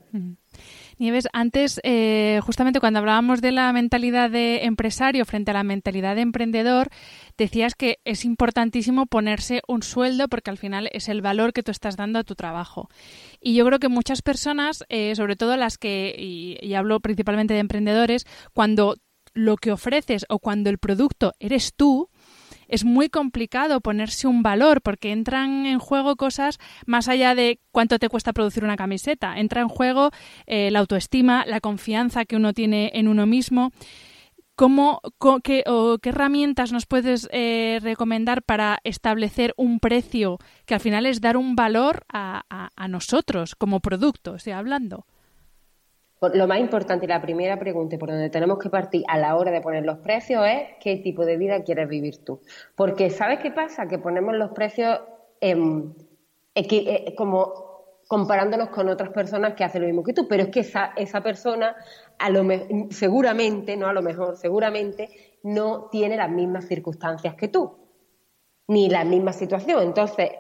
[1.01, 6.14] Nieves, antes, eh, justamente cuando hablábamos de la mentalidad de empresario frente a la mentalidad
[6.14, 6.90] de emprendedor,
[7.38, 11.70] decías que es importantísimo ponerse un sueldo porque al final es el valor que tú
[11.70, 12.90] estás dando a tu trabajo.
[13.40, 17.61] Y yo creo que muchas personas, eh, sobre todo las que, y hablo principalmente de
[17.61, 18.96] emprendedores, cuando
[19.32, 22.09] lo que ofreces o cuando el producto eres tú,
[22.71, 27.99] es muy complicado ponerse un valor porque entran en juego cosas más allá de cuánto
[27.99, 29.39] te cuesta producir una camiseta.
[29.39, 30.11] Entra en juego
[30.47, 33.73] eh, la autoestima, la confianza que uno tiene en uno mismo.
[34.55, 35.01] ¿Cómo,
[35.43, 41.07] qué, o qué herramientas nos puedes eh, recomendar para establecer un precio que al final
[41.07, 42.43] es dar un valor a,
[42.77, 45.07] a nosotros como producto, estoy hablando?
[46.21, 49.51] Lo más importante y la primera pregunta por donde tenemos que partir a la hora
[49.51, 52.41] de poner los precios es qué tipo de vida quieres vivir tú.
[52.77, 53.89] Porque ¿sabes qué pasa?
[53.89, 55.01] Que ponemos los precios
[55.41, 57.71] eh, como
[58.11, 61.23] comparándonos con otras personas que hacen lo mismo que tú, pero es que esa, esa
[61.23, 61.77] persona
[62.18, 62.43] a lo
[62.91, 67.79] seguramente, no a lo mejor, seguramente no tiene las mismas circunstancias que tú,
[68.66, 69.85] ni la misma situación.
[69.85, 70.31] Entonces,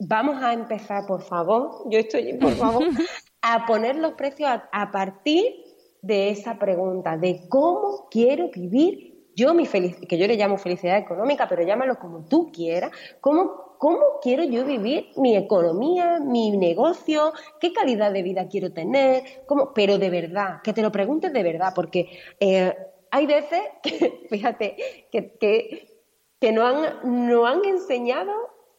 [0.00, 2.84] vamos a empezar, por favor, yo estoy, por favor,
[3.48, 5.64] a poner los precios a, partir
[6.02, 10.98] de esa pregunta, de cómo quiero vivir yo mi felicidad, que yo le llamo felicidad
[10.98, 12.90] económica, pero llámalo como tú quieras,
[13.20, 19.22] cómo, cómo quiero yo vivir mi economía, mi negocio, qué calidad de vida quiero tener,
[19.46, 22.74] cómo, pero de verdad, que te lo preguntes de verdad, porque eh,
[23.12, 26.00] hay veces que, fíjate, que, que,
[26.40, 28.32] que no, han, no han enseñado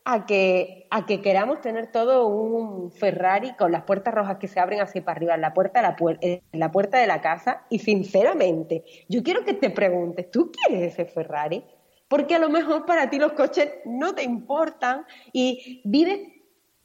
[0.10, 4.58] a que, a que queramos tener todo un Ferrari con las puertas rojas que se
[4.58, 5.86] abren así para arriba en la puerta de
[6.22, 10.93] la, la puerta de la casa y sinceramente yo quiero que te preguntes, ¿tú quieres
[10.93, 11.62] ese Ferrari?
[12.08, 15.03] Porque a lo mejor para ti los coches no te importan
[15.34, 16.22] y vives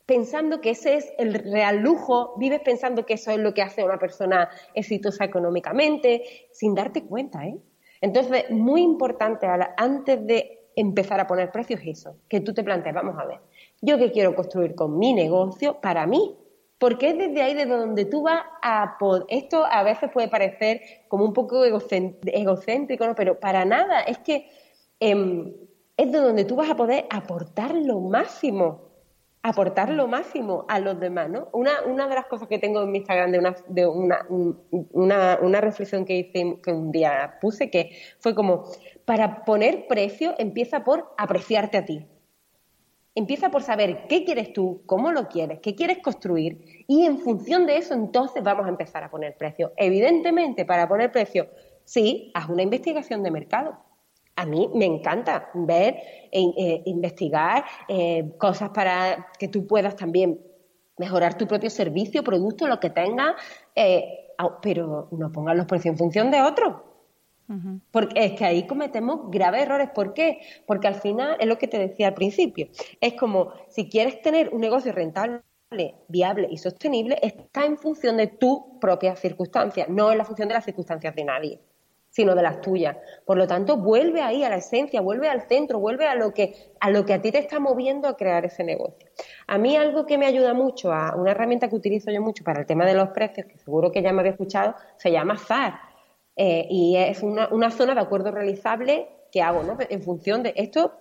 [0.05, 3.83] pensando que ese es el real lujo, vives pensando que eso es lo que hace
[3.83, 7.57] a una persona exitosa económicamente, sin darte cuenta, ¿eh?
[8.01, 9.47] Entonces, muy importante,
[9.77, 13.41] antes de empezar a poner precios es eso, que tú te plantees, vamos a ver,
[13.81, 16.37] yo qué quiero construir con mi negocio para mí,
[16.79, 20.81] porque es desde ahí de donde tú vas a poder, esto a veces puede parecer
[21.09, 23.15] como un poco egocéntrico, ¿no?
[23.15, 24.51] pero para nada, es que
[24.99, 25.53] em,
[25.97, 28.93] es de donde tú vas a poder aportar lo máximo,
[29.43, 31.49] aportar lo máximo a los demás, ¿no?
[31.53, 35.39] Una, una de las cosas que tengo en mi Instagram de una, de una, una,
[35.43, 38.65] una reflexión que hice, que un día puse, que fue como,
[39.05, 42.07] para poner precio empieza por apreciarte a ti.
[43.15, 47.67] Empieza por saber qué quieres tú, cómo lo quieres, qué quieres construir y en función
[47.67, 49.73] de eso entonces vamos a empezar a poner precio.
[49.77, 51.49] Evidentemente, para poner precio,
[51.85, 53.77] sí, haz una investigación de mercado.
[54.35, 55.97] A mí me encanta ver
[56.33, 60.41] e eh, investigar eh, cosas para que tú puedas también
[60.97, 63.35] mejorar tu propio servicio, producto, lo que tengas,
[63.75, 64.31] eh,
[64.63, 66.41] pero no pongas los precios en función de
[67.91, 69.91] Porque es que ahí cometemos graves errores.
[69.95, 70.41] ¿Por qué?
[70.67, 72.69] Porque al final es lo que te decía al principio.
[73.01, 75.43] Es como si quieres tener un negocio rentable,
[76.09, 80.55] viable y sostenible, está en función de tus propias circunstancias, no en la función de
[80.55, 81.61] las circunstancias de nadie,
[82.11, 82.97] sino de las tuyas.
[83.25, 86.55] Por lo tanto, vuelve ahí a la esencia, vuelve al centro, vuelve a lo que
[86.81, 89.09] a lo que a ti te está moviendo a crear ese negocio.
[89.47, 92.61] A mí algo que me ayuda mucho, a una herramienta que utilizo yo mucho para
[92.61, 95.92] el tema de los precios, que seguro que ya me había escuchado, se llama ZAR
[96.37, 99.77] eh, y es una, una, zona de acuerdo realizable que hago, ¿no?
[99.89, 100.93] En función de esto,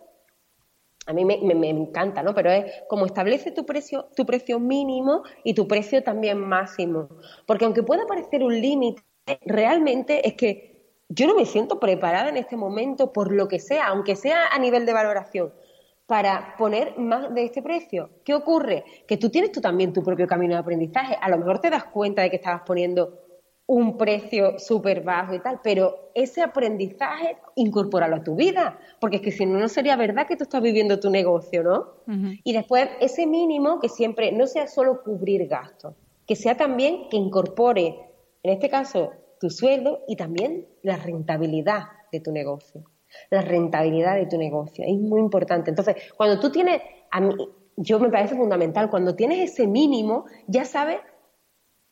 [1.06, 2.34] a mí me, me, encanta, ¿no?
[2.34, 7.10] Pero es como establece tu precio, tu precio mínimo y tu precio también máximo.
[7.46, 9.02] Porque aunque pueda parecer un límite,
[9.46, 10.72] realmente es que
[11.10, 14.60] yo no me siento preparada en este momento por lo que sea, aunque sea a
[14.60, 15.54] nivel de valoración,
[16.06, 18.10] para poner más de este precio.
[18.26, 18.84] ¿Qué ocurre?
[19.08, 21.18] Que tú tienes tú también tu propio camino de aprendizaje.
[21.20, 23.18] A lo mejor te das cuenta de que estabas poniendo
[23.68, 29.22] un precio súper bajo y tal, pero ese aprendizaje incorpóralo a tu vida, porque es
[29.22, 31.86] que si no, no sería verdad que tú estás viviendo tu negocio, ¿no?
[32.44, 35.96] Y después ese mínimo que siempre no sea solo cubrir gastos,
[36.28, 37.96] que sea también que incorpore,
[38.44, 42.84] en este caso, tu sueldo y también la rentabilidad de tu negocio.
[43.30, 45.70] La rentabilidad de tu negocio es muy importante.
[45.70, 47.34] Entonces, cuando tú tienes, a mí,
[47.78, 51.00] yo me parece fundamental, cuando tienes ese mínimo, ya sabes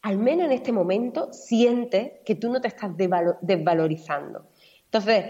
[0.02, 2.92] al menos en este momento, sientes que tú no te estás
[3.42, 4.46] desvalorizando.
[4.86, 5.26] Entonces,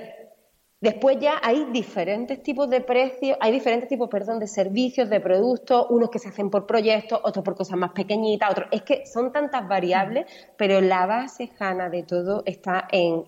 [0.79, 5.87] después ya hay diferentes tipos de precios, hay diferentes tipos, perdón, de servicios, de productos,
[5.89, 8.67] unos que se hacen por proyectos, otros por cosas más pequeñitas, otros.
[8.71, 10.25] Es que son tantas variables,
[10.57, 13.25] pero la base, jana de todo está en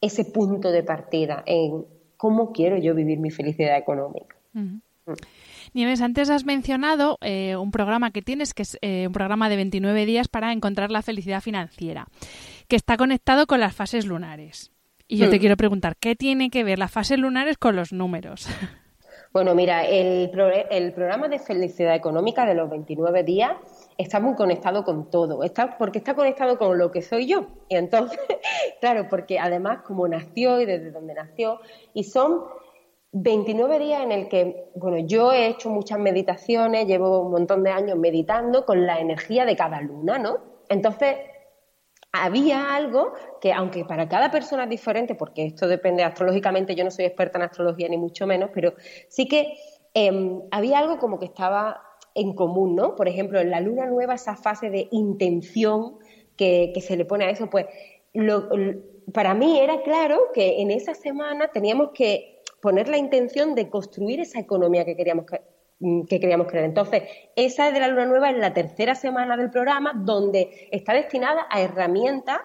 [0.00, 1.84] ese punto de partida, en
[2.16, 4.36] cómo quiero yo vivir mi felicidad económica.
[5.74, 9.56] Nieves, antes has mencionado eh, un programa que tienes, que es eh, un programa de
[9.56, 12.06] 29 días para encontrar la felicidad financiera,
[12.68, 14.72] que está conectado con las fases lunares.
[15.06, 15.40] Y yo te hmm.
[15.40, 18.48] quiero preguntar, ¿qué tiene que ver las fases lunares con los números?
[19.30, 20.30] Bueno, mira, el,
[20.70, 23.52] el programa de felicidad económica de los 29 días
[23.98, 27.46] está muy conectado con todo, está, porque está conectado con lo que soy yo.
[27.68, 28.18] Y entonces,
[28.80, 31.60] claro, porque además como nació y desde donde nació,
[31.92, 32.44] y son
[33.12, 37.70] 29 días en el que, bueno, yo he hecho muchas meditaciones, llevo un montón de
[37.70, 40.38] años meditando con la energía de cada luna, ¿no?
[40.68, 41.16] Entonces,
[42.12, 46.90] había algo que, aunque para cada persona es diferente, porque esto depende astrológicamente, yo no
[46.90, 48.74] soy experta en astrología ni mucho menos, pero
[49.08, 49.54] sí que
[49.94, 51.82] em, había algo como que estaba
[52.14, 52.94] en común, ¿no?
[52.96, 55.98] Por ejemplo, en la luna nueva, esa fase de intención
[56.36, 57.66] que, se le pone a eso, pues
[59.12, 64.20] para mí era claro que en esa semana teníamos que poner la intención de construir
[64.20, 65.26] esa economía que queríamos
[65.80, 66.64] mm, que, queríamos crear.
[66.64, 67.04] Entonces,
[67.36, 71.60] esa de la luna nueva es la tercera semana del programa donde está destinada a
[71.60, 72.40] herramientas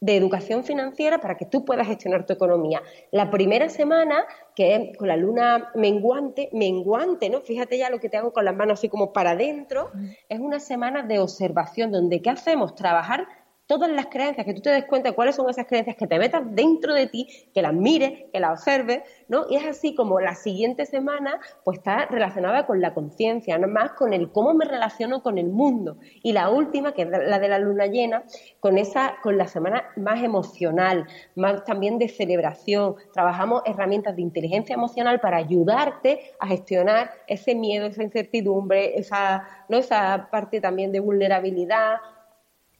[0.00, 2.82] de educación financiera para que tú puedas gestionar tu economía.
[3.12, 7.40] La primera semana, que es con la luna menguante, menguante, ¿no?
[7.40, 9.90] Fíjate ya lo que te hago con las manos así como para adentro,
[10.28, 12.74] es una semana de observación donde ¿qué hacemos?
[12.74, 13.26] Trabajar
[13.66, 16.18] todas las creencias, que tú te des cuenta de cuáles son esas creencias, que te
[16.18, 19.46] metas dentro de ti, que las mires, que las observes, ¿no?
[19.50, 23.92] Y es así como la siguiente semana, pues está relacionada con la conciencia, no más
[23.92, 25.98] con el cómo me relaciono con el mundo.
[26.22, 28.22] Y la última, que es la de la luna llena,
[28.60, 32.94] con esa, con la semana más emocional, más también de celebración.
[33.12, 39.78] Trabajamos herramientas de inteligencia emocional para ayudarte a gestionar ese miedo, esa incertidumbre, esa, ¿no?
[39.78, 41.96] esa parte también de vulnerabilidad,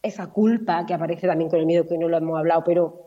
[0.06, 3.06] esa culpa que aparece también con el miedo que no lo hemos hablado, pero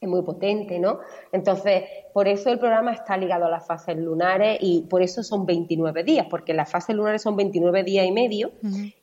[0.00, 0.98] es muy potente, ¿no?
[1.32, 5.46] Entonces, por eso el programa está ligado a las fases lunares y por eso son
[5.46, 8.52] 29 días, porque las fases lunares son 29 días y medio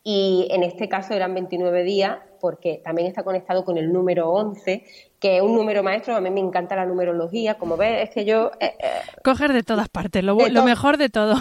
[0.03, 4.83] y en este caso eran 29 días porque también está conectado con el número 11,
[5.19, 8.25] que es un número maestro, a mí me encanta la numerología, como ves, es que
[8.25, 8.51] yo...
[8.59, 8.89] Eh, eh,
[9.23, 11.35] Coger de todas partes, lo, mejor de todo.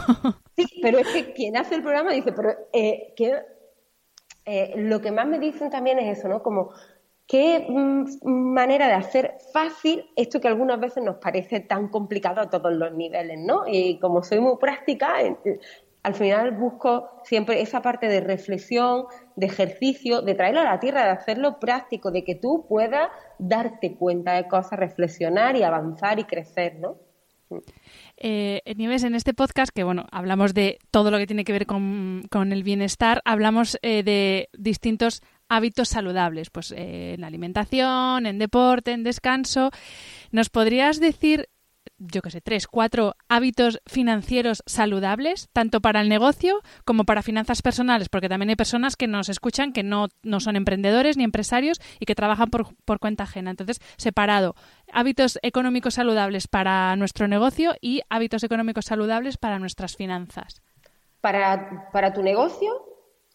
[0.57, 3.35] Sí, pero es que quien hace el programa dice, pero eh, ¿qué,
[4.45, 6.43] eh, lo que más me dicen también es eso, ¿no?
[6.43, 6.71] Como
[7.27, 12.51] qué mm, manera de hacer fácil esto que algunas veces nos parece tan complicado a
[12.51, 13.63] todos los niveles, ¿no?
[13.67, 15.15] Y como soy muy práctica,
[16.03, 21.05] al final busco siempre esa parte de reflexión, de ejercicio, de traerlo a la tierra,
[21.05, 26.25] de hacerlo práctico, de que tú puedas darte cuenta de cosas, reflexionar y avanzar y
[26.25, 26.97] crecer, ¿no?
[28.25, 31.67] Eh, Nieves, en este podcast, que bueno, hablamos de todo lo que tiene que ver
[31.67, 38.93] con, el bienestar, hablamos eh, de distintos hábitos saludables, pues eh, en alimentación, en deporte,
[38.93, 39.73] en descanso.
[40.31, 41.49] ¿Nos podrías decir
[42.11, 47.63] yo qué sé, tres, cuatro hábitos financieros saludables, tanto para el negocio como para finanzas
[47.63, 51.81] personales, porque también hay personas que nos escuchan que no, no son emprendedores ni empresarios
[52.01, 53.51] y que trabajan por, por cuenta ajena.
[53.51, 54.55] Entonces, separado,
[54.93, 60.63] hábitos económicos saludables para nuestro negocio y hábitos económicos saludables para nuestras finanzas.
[61.21, 62.85] Para, para tu negocio,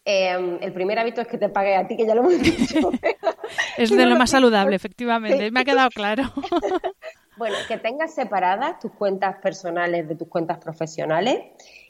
[0.04, 2.90] em, el primer hábito es que te pague a ti, que ya lo hemos dicho.
[3.78, 5.50] es de lo más saludable, efectivamente.
[5.50, 6.24] Me ha quedado claro.
[7.38, 11.38] Bueno, que tengas separadas tus cuentas personales de tus cuentas profesionales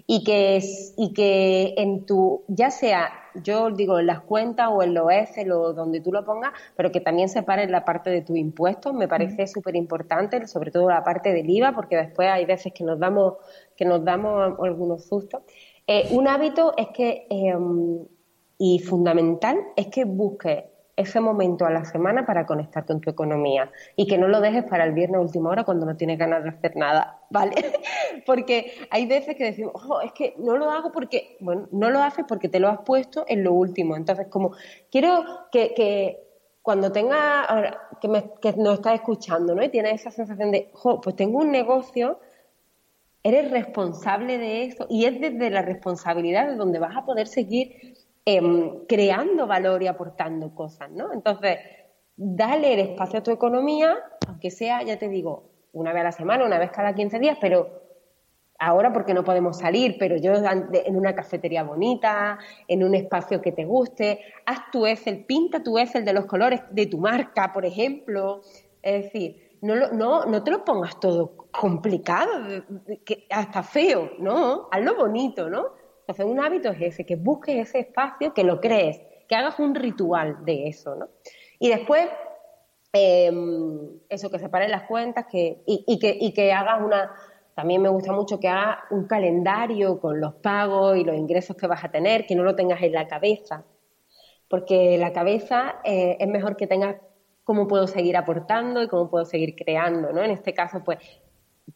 [0.07, 0.61] y que,
[0.97, 5.51] y que en tu, ya sea, yo digo, en las cuentas o en los Excel
[5.53, 9.09] o donde tú lo pongas, pero que también separes la parte de tus impuestos, me
[9.09, 12.99] parece súper importante, sobre todo la parte del IVA, porque después hay veces que nos
[12.99, 13.35] damos,
[13.75, 15.43] que nos damos algunos sustos.
[15.87, 18.05] Eh, un hábito es que, em,
[18.59, 20.65] y fundamental, es que busques
[20.99, 24.65] ese momento a la semana para conectar con tu economía y que no lo dejes
[24.65, 27.55] para el viernes última hora cuando no tienes ganas de hacer nada, ¿vale?
[28.27, 32.03] porque hay veces que decimos, oh, es que no lo hago porque, bueno, no lo
[32.03, 33.97] haces porque te lo has puesto en lo último.
[33.97, 34.53] Entonces, como
[34.91, 36.19] quiero que,
[36.63, 39.63] cuando tenga, que, me, que nos está escuchando, ¿no?
[39.63, 40.71] Y tiene esa sensación de,
[41.03, 42.19] pues tengo un negocio,
[43.23, 47.95] eres responsable de eso y es desde la responsabilidad de donde vas a poder seguir
[48.31, 51.15] em, creando valor y aportando cosas, ¿no?
[51.15, 51.61] Entonces,
[52.15, 56.13] dale el espacio a tu economía, aunque sea, ya te digo, una vez a la
[56.13, 57.71] semana, una vez cada 15 días, pero
[58.59, 63.53] ahora porque no podemos salir, pero yo en una cafetería bonita, en un espacio que
[63.53, 67.65] te guste, haz tu Excel, pinta tu Excel de los colores de tu marca, por
[67.65, 68.43] ejemplo.
[68.83, 72.31] Es decir, no, no, no te lo pongas todo complicado,
[73.07, 74.69] que hasta feo, ¿no?
[74.71, 75.78] Hazlo bonito, ¿no?
[76.09, 78.99] Entonces, un hábito es ese, que busques ese espacio, que lo crees,
[79.29, 81.11] que hagas un ritual de eso, ¿no?
[81.59, 82.09] Y después,
[82.95, 87.13] em, eso, que separes las cuentas que, y, que, y que hagas una
[87.55, 91.67] también me gusta mucho que hagas un calendario con los pagos y los ingresos que
[91.67, 93.65] vas a tener, que no lo tengas en la cabeza.
[94.49, 96.97] Porque la cabeza eh, es mejor que tengas
[97.43, 100.23] cómo puedo seguir aportando y cómo puedo seguir creando, ¿no?
[100.23, 100.99] En este caso, pues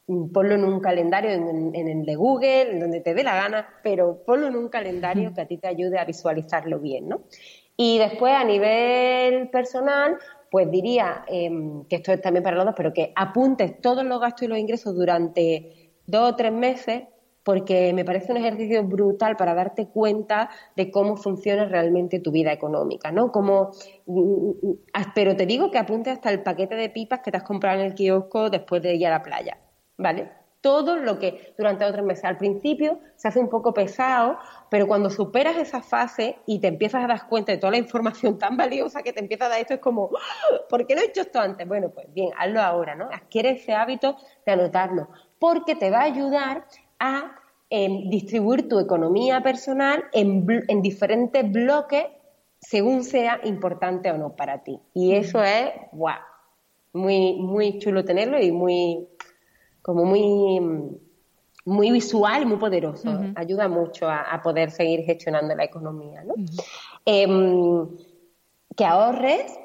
[0.06, 4.22] ponlo en un calendario en, el de Google, en donde te dé la gana, pero
[4.24, 7.22] ponlo en un calendario que a ti te ayude a visualizarlo bien, ¿no?
[7.76, 10.18] Y después a nivel personal,
[10.50, 14.20] pues diría em, que esto es también para los dos, pero que apuntes todos los
[14.20, 17.04] gastos y los ingresos durante dos o tres meses,
[17.42, 22.52] porque me parece un ejercicio brutal para darte cuenta de cómo funciona realmente tu vida
[22.52, 23.32] económica, ¿no?
[23.32, 23.72] Como,
[24.06, 24.76] mm, mm,
[25.14, 27.86] pero te digo que apuntes hasta el paquete de pipas que te has comprado en
[27.86, 29.58] el kiosco después de ir a la playa,
[29.96, 30.42] ¿vale?
[30.62, 32.24] todo lo que durante otros meses.
[32.24, 34.38] Al principio se hace un poco pesado,
[34.70, 38.38] pero cuando superas esa fase y te empiezas a dar cuenta de toda la información
[38.38, 40.60] tan valiosa que te empieza a dar esto, es como, ¡Ah!
[40.70, 41.68] ¿por qué no he hecho esto antes?
[41.68, 43.08] Bueno, pues bien, hazlo ahora, ¿no?
[43.12, 44.16] Adquiere ese hábito
[44.46, 46.64] de anotarlo, porque te va a ayudar
[47.00, 47.36] a
[47.68, 52.06] em, distribuir tu economía personal en, en diferentes bloques
[52.60, 54.78] según sea importante o no para ti.
[54.94, 56.14] Y eso es, wow,
[56.92, 59.08] muy, muy chulo tenerlo y muy
[59.82, 60.60] como muy,
[61.64, 63.10] muy visual y muy poderoso.
[63.34, 66.24] Ayuda mucho a, poder seguir gestionando la economía.
[66.24, 66.34] ¿no?
[67.04, 67.88] Em,
[68.76, 69.58] que ahorres,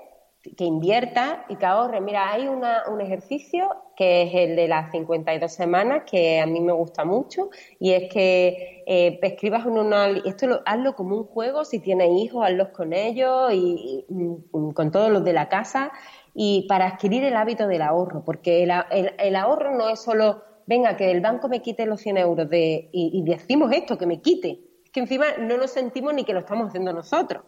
[0.55, 2.01] que inviertas y que ahorres.
[2.01, 6.59] Mira, hay una, un ejercicio que es el de las 52 semanas, que a mí
[6.59, 7.49] me gusta mucho,
[7.80, 12.45] y es que eh, escribas un una, esto hazlo como un juego, si tienes hijos,
[12.45, 14.05] hazlos con ellos y,
[14.51, 15.91] con todos los de la casa,
[16.40, 21.10] y para adquirir el hábito del ahorro, porque el, ahorro no es solo, venga, que
[21.10, 24.60] el banco me quite los 100 euros de, y, decimos esto, que me quite.
[24.86, 27.44] Es que encima no lo sentimos ni que lo estamos haciendo nosotros.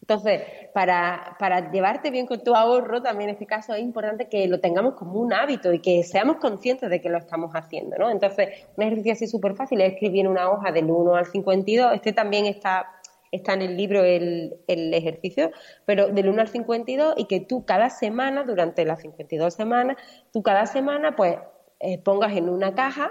[0.00, 4.46] Entonces, para, para, llevarte bien con tu ahorro, también en este caso es importante que
[4.46, 8.10] lo tengamos como un hábito y que seamos conscientes de que lo estamos haciendo, ¿no?
[8.10, 11.94] Entonces, un ejercicio así súper fácil es escribir una hoja del 1 al 52.
[11.94, 12.86] Este también está
[13.30, 15.50] está en el libro el, el, ejercicio,
[15.84, 19.96] pero del 1 al 52 y que tú cada semana, durante las 52 semanas,
[20.32, 21.36] tú cada semana pues
[21.80, 23.10] eh, pongas en una caja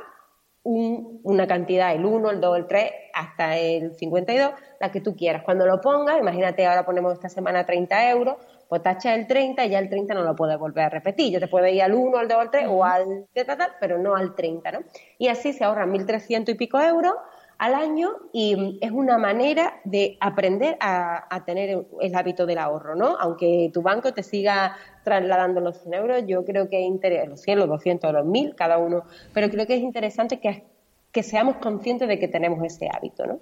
[0.64, 5.16] un, una cantidad, el 1, el 2, el 3, hasta el 52, la que tú
[5.16, 5.44] quieras.
[5.44, 8.36] Cuando lo pongas, imagínate ahora ponemos esta semana 30 euros,
[8.68, 11.34] pues tacha el 30 y ya el 30 no lo puedes volver a repetir.
[11.34, 14.16] Yo te puedo ir al 1, al 2, al 3 o al tal, pero no
[14.16, 14.80] al 30, ¿no?
[15.18, 17.14] Y así se ahorran 1.300 y pico euros
[17.60, 23.18] al año y es una manera de aprender a, tener el hábito del ahorro, ¿no?
[23.20, 27.42] Aunque tu banco te siga trasladando los 100 euros, yo creo que es interesante, los
[27.42, 29.04] 100, los 200, los 1000, cada uno,
[29.34, 30.64] pero creo que es interesante que,
[31.12, 33.40] que seamos conscientes de que tenemos ese hábito, ¿no?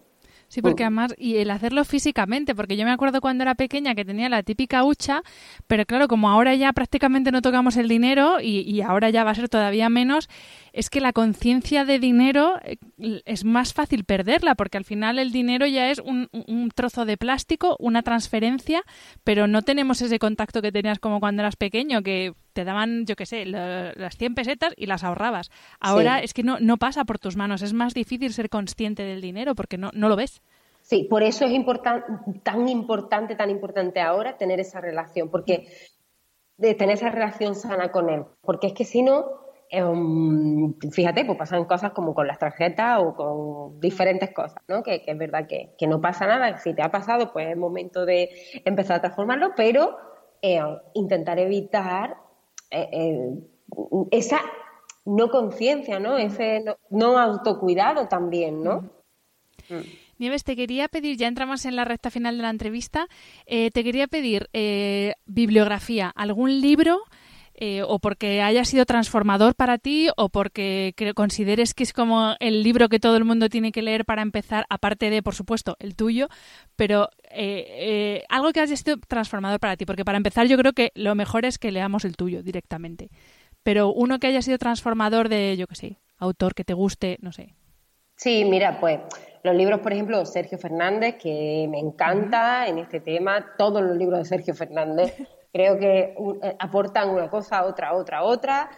[0.50, 4.06] Sí, porque además, y el hacerlo físicamente, porque yo me acuerdo cuando era pequeña que
[4.06, 5.22] tenía la típica hucha,
[5.68, 9.32] pero claro, como ahora ya prácticamente no tocamos el dinero y, y ahora ya va
[9.32, 10.30] a ser todavía menos,
[10.72, 12.78] es que la conciencia de dinero eh,
[13.26, 17.18] es más fácil perderla, porque al final el dinero ya es un, un, trozo de
[17.18, 18.84] plástico, una transferencia,
[19.24, 23.16] pero no tenemos ese contacto que tenías como cuando eras pequeño, que te daban, yo
[23.16, 25.52] qué sé, las 100 pesetas y las ahorrabas.
[25.80, 29.22] Ahora es que no, no pasa por tus manos, es más difícil ser consciente del
[29.22, 30.42] dinero porque no, no lo ves.
[30.82, 31.52] Sí, por eso es
[32.42, 35.68] tan importante, tan importante ahora tener esa relación, porque
[36.58, 39.26] de tener esa relación sana con él, porque es que si no,
[39.70, 44.82] em, fíjate, pues pasan cosas como con las tarjetas o con diferentes cosas, ¿no?
[44.82, 48.32] Que, es verdad que, no pasa nada, si te ha pasado, pues es momento de
[48.66, 49.96] empezar a transformarlo, pero
[50.42, 50.60] eh,
[50.96, 52.27] intentar evitar
[52.72, 53.32] eh,
[54.12, 54.42] esa
[55.06, 56.18] no conciencia, ¿no?
[56.18, 58.90] Ese no, autocuidado también, ¿no?
[60.18, 63.08] Nieves, te quería pedir, ya entramos en la recta final de la entrevista,
[63.46, 67.04] eh, te quería pedir eh, bibliografía, algún libro
[67.60, 72.62] eh, o porque haya sido transformador para ti o porque consideres que es como el
[72.62, 75.96] libro que todo el mundo tiene que leer para empezar, aparte de, por supuesto, el
[75.96, 76.28] tuyo,
[76.76, 80.74] pero eh, eh, algo que haya sido transformador para ti, porque para empezar yo creo
[80.74, 83.10] que lo mejor es que leamos el tuyo directamente,
[83.64, 87.32] pero uno que haya sido transformador de, yo qué sé, autor que te guste, no
[87.32, 87.54] sé.
[88.16, 89.00] Sí, mira, pues
[89.44, 94.20] los libros, por ejemplo, Sergio Fernández, que me encanta en este tema, todos los libros
[94.20, 95.14] de Sergio Fernández
[95.58, 96.14] Creo que
[96.44, 98.70] eh, aportan una cosa, otra, otra, otra,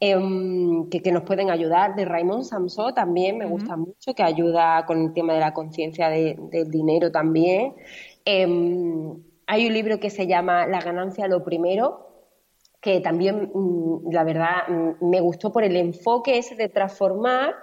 [0.00, 1.94] em, que, nos pueden ayudar.
[1.96, 6.08] De Raymond Samso también me gusta mucho, que ayuda con el tema de la conciencia
[6.08, 7.74] del dinero también.
[8.24, 12.06] Em, hay un libro que se llama La ganancia lo primero,
[12.80, 17.54] que también, mm, la verdad, mm, me gustó por el enfoque ese de transformar,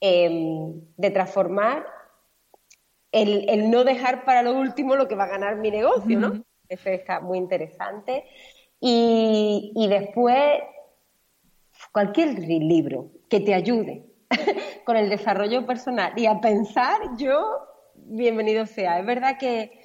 [0.00, 1.86] em, de transformar
[3.12, 6.44] el, no dejar para lo último lo que va a ganar mi negocio, ¿no?
[6.68, 8.24] Eso está muy interesante.
[8.80, 10.60] Y, después,
[11.92, 14.06] cualquier libro que te ayude
[14.84, 17.58] con el desarrollo personal y a pensar, yo,
[17.94, 18.98] bienvenido sea.
[18.98, 19.78] Es verdad que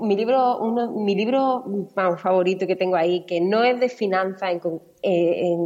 [0.00, 1.64] mi libro, uno, mi libro
[2.18, 4.60] favorito que tengo ahí, que no es de finanzas
[5.02, 5.56] eh,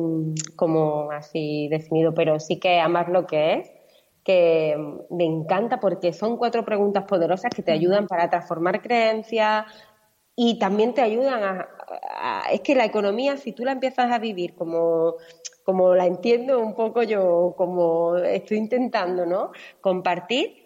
[0.55, 3.70] como así definido, pero sí que amar lo que es,
[4.24, 4.77] que
[5.11, 9.66] me encanta porque son cuatro preguntas poderosas que te ayudan para transformar creencias,
[10.37, 14.55] y también te ayudan a, Es que la economía, si tú la empiezas a vivir
[14.55, 15.14] como,
[15.67, 19.51] como la entiendo un poco yo, como estoy intentando, ¿no?
[19.81, 20.64] Compartir,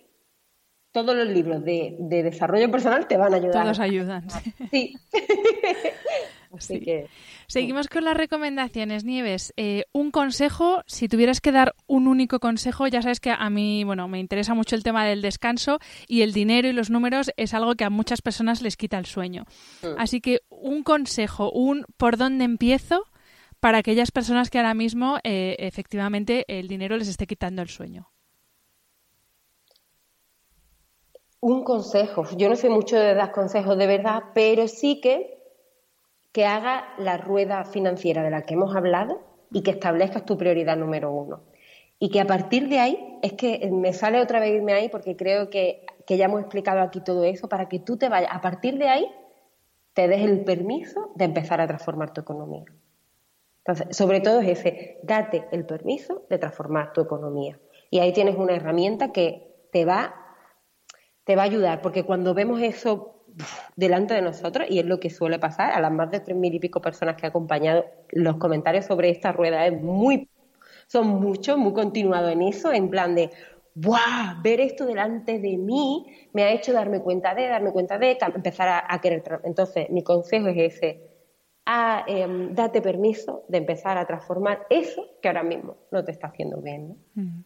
[0.92, 3.62] todos los libros de, de desarrollo personal te van a ayudar.
[3.62, 4.26] Todos ayudan.
[4.70, 4.94] Sí.
[7.46, 9.54] Seguimos con las recomendaciones, Nieves.
[9.56, 13.84] Eh, un consejo, si tuvieras que dar un único consejo, ya sabes que a mí,
[13.84, 15.78] bueno, me interesa mucho el tema del descanso
[16.08, 19.06] y el dinero y los números es algo que a muchas personas les quita el
[19.06, 19.44] sueño.
[19.82, 19.98] Mm.
[19.98, 23.04] Así que un consejo, un por dónde empiezo
[23.60, 28.10] para aquellas personas que ahora mismo eh, efectivamente el dinero les esté quitando el sueño.
[31.40, 32.26] Un consejo.
[32.36, 35.40] Yo no sé mucho de dar consejos de verdad, pero sí que
[36.32, 39.20] que haga la rueda financiera de la que hemos hablado
[39.52, 41.42] y que establezcas tu prioridad número uno.
[41.98, 45.16] Y que a partir de ahí, es que me sale otra vez irme ahí porque
[45.16, 48.78] creo que, ya hemos explicado aquí todo eso, para que tú te vayas, a partir
[48.78, 49.06] de ahí,
[49.92, 52.64] te des el permiso de empezar a transformar tu economía.
[53.64, 57.58] Entonces, sobre todo es ese, date el permiso de transformar tu economía.
[57.90, 60.14] Y ahí tienes una herramienta que te va,
[61.24, 63.24] te va a ayudar, porque cuando vemos eso
[63.76, 66.54] delante de nosotros y es lo que suele pasar a las más de tres mil
[66.54, 67.84] y pico personas que he acompañado.
[68.10, 70.28] Los comentarios sobre esta rueda es muy,
[70.86, 73.30] son muchos, muy continuados en eso, en plan de,
[73.74, 74.40] ¡buah!
[74.42, 78.68] Ver esto delante de mí me ha hecho darme cuenta de, darme cuenta de, empezar
[78.68, 79.22] a, a querer.
[79.44, 81.09] Entonces, mi consejo es ese,
[82.06, 86.60] em, date permiso de empezar a transformar eso que ahora mismo no te está haciendo
[86.60, 86.96] bien.
[87.14, 87.42] Mm.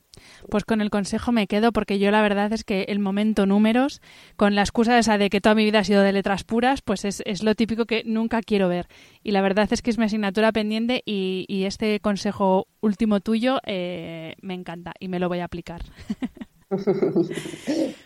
[0.48, 4.00] Pues con el consejo me quedo porque yo la verdad es que el momento números,
[4.36, 7.04] con la excusa esa de que toda mi vida ha sido de letras puras, pues
[7.04, 8.86] es, es lo típico que nunca quiero ver.
[9.22, 13.60] Y la verdad es que es mi asignatura pendiente y, y este consejo último tuyo
[13.66, 15.82] eh, me encanta y me lo voy a aplicar.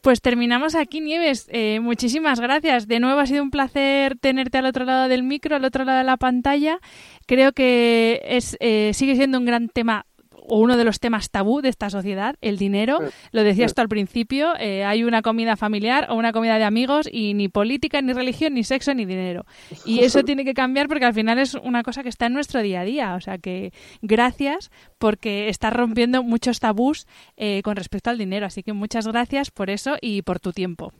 [0.00, 1.48] Pues terminamos aquí, Nieves.
[1.50, 2.88] Eh, muchísimas gracias.
[2.88, 5.98] De nuevo ha sido un placer tenerte al otro lado del micro, al otro lado
[5.98, 6.78] de la pantalla.
[7.26, 10.06] Creo que es, eh, sigue siendo un gran tema
[10.48, 12.98] o uno de los temas tabú de esta sociedad, el dinero.
[13.32, 17.08] Lo decías tú al principio, eh, hay una comida familiar o una comida de amigos
[17.10, 19.44] y ni política, ni religión, ni sexo, ni dinero.
[19.84, 22.62] Y eso tiene que cambiar porque al final es una cosa que está en nuestro
[22.62, 23.14] día a día.
[23.14, 23.72] O sea que
[24.02, 28.46] gracias porque estás rompiendo muchos tabús eh, con respecto al dinero.
[28.46, 30.92] Así que muchas gracias por eso y por tu tiempo.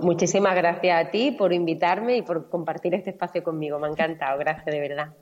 [0.00, 3.78] muchísimas gracias a ti por invitarme y por compartir este espacio conmigo.
[3.78, 4.38] Me ha encantado.
[4.38, 5.14] Gracias de verdad.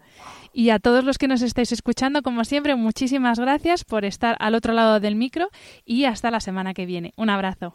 [0.57, 4.55] Y a todos los que nos estáis escuchando, como siempre, muchísimas gracias por estar al
[4.55, 5.49] otro lado del micro
[5.85, 7.13] y hasta la semana que viene.
[7.17, 7.75] Un abrazo.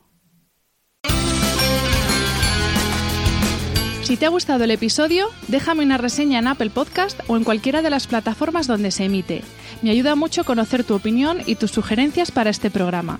[4.02, 7.82] Si te ha gustado el episodio, déjame una reseña en Apple Podcast o en cualquiera
[7.82, 9.44] de las plataformas donde se emite.
[9.82, 13.20] Me ayuda mucho conocer tu opinión y tus sugerencias para este programa.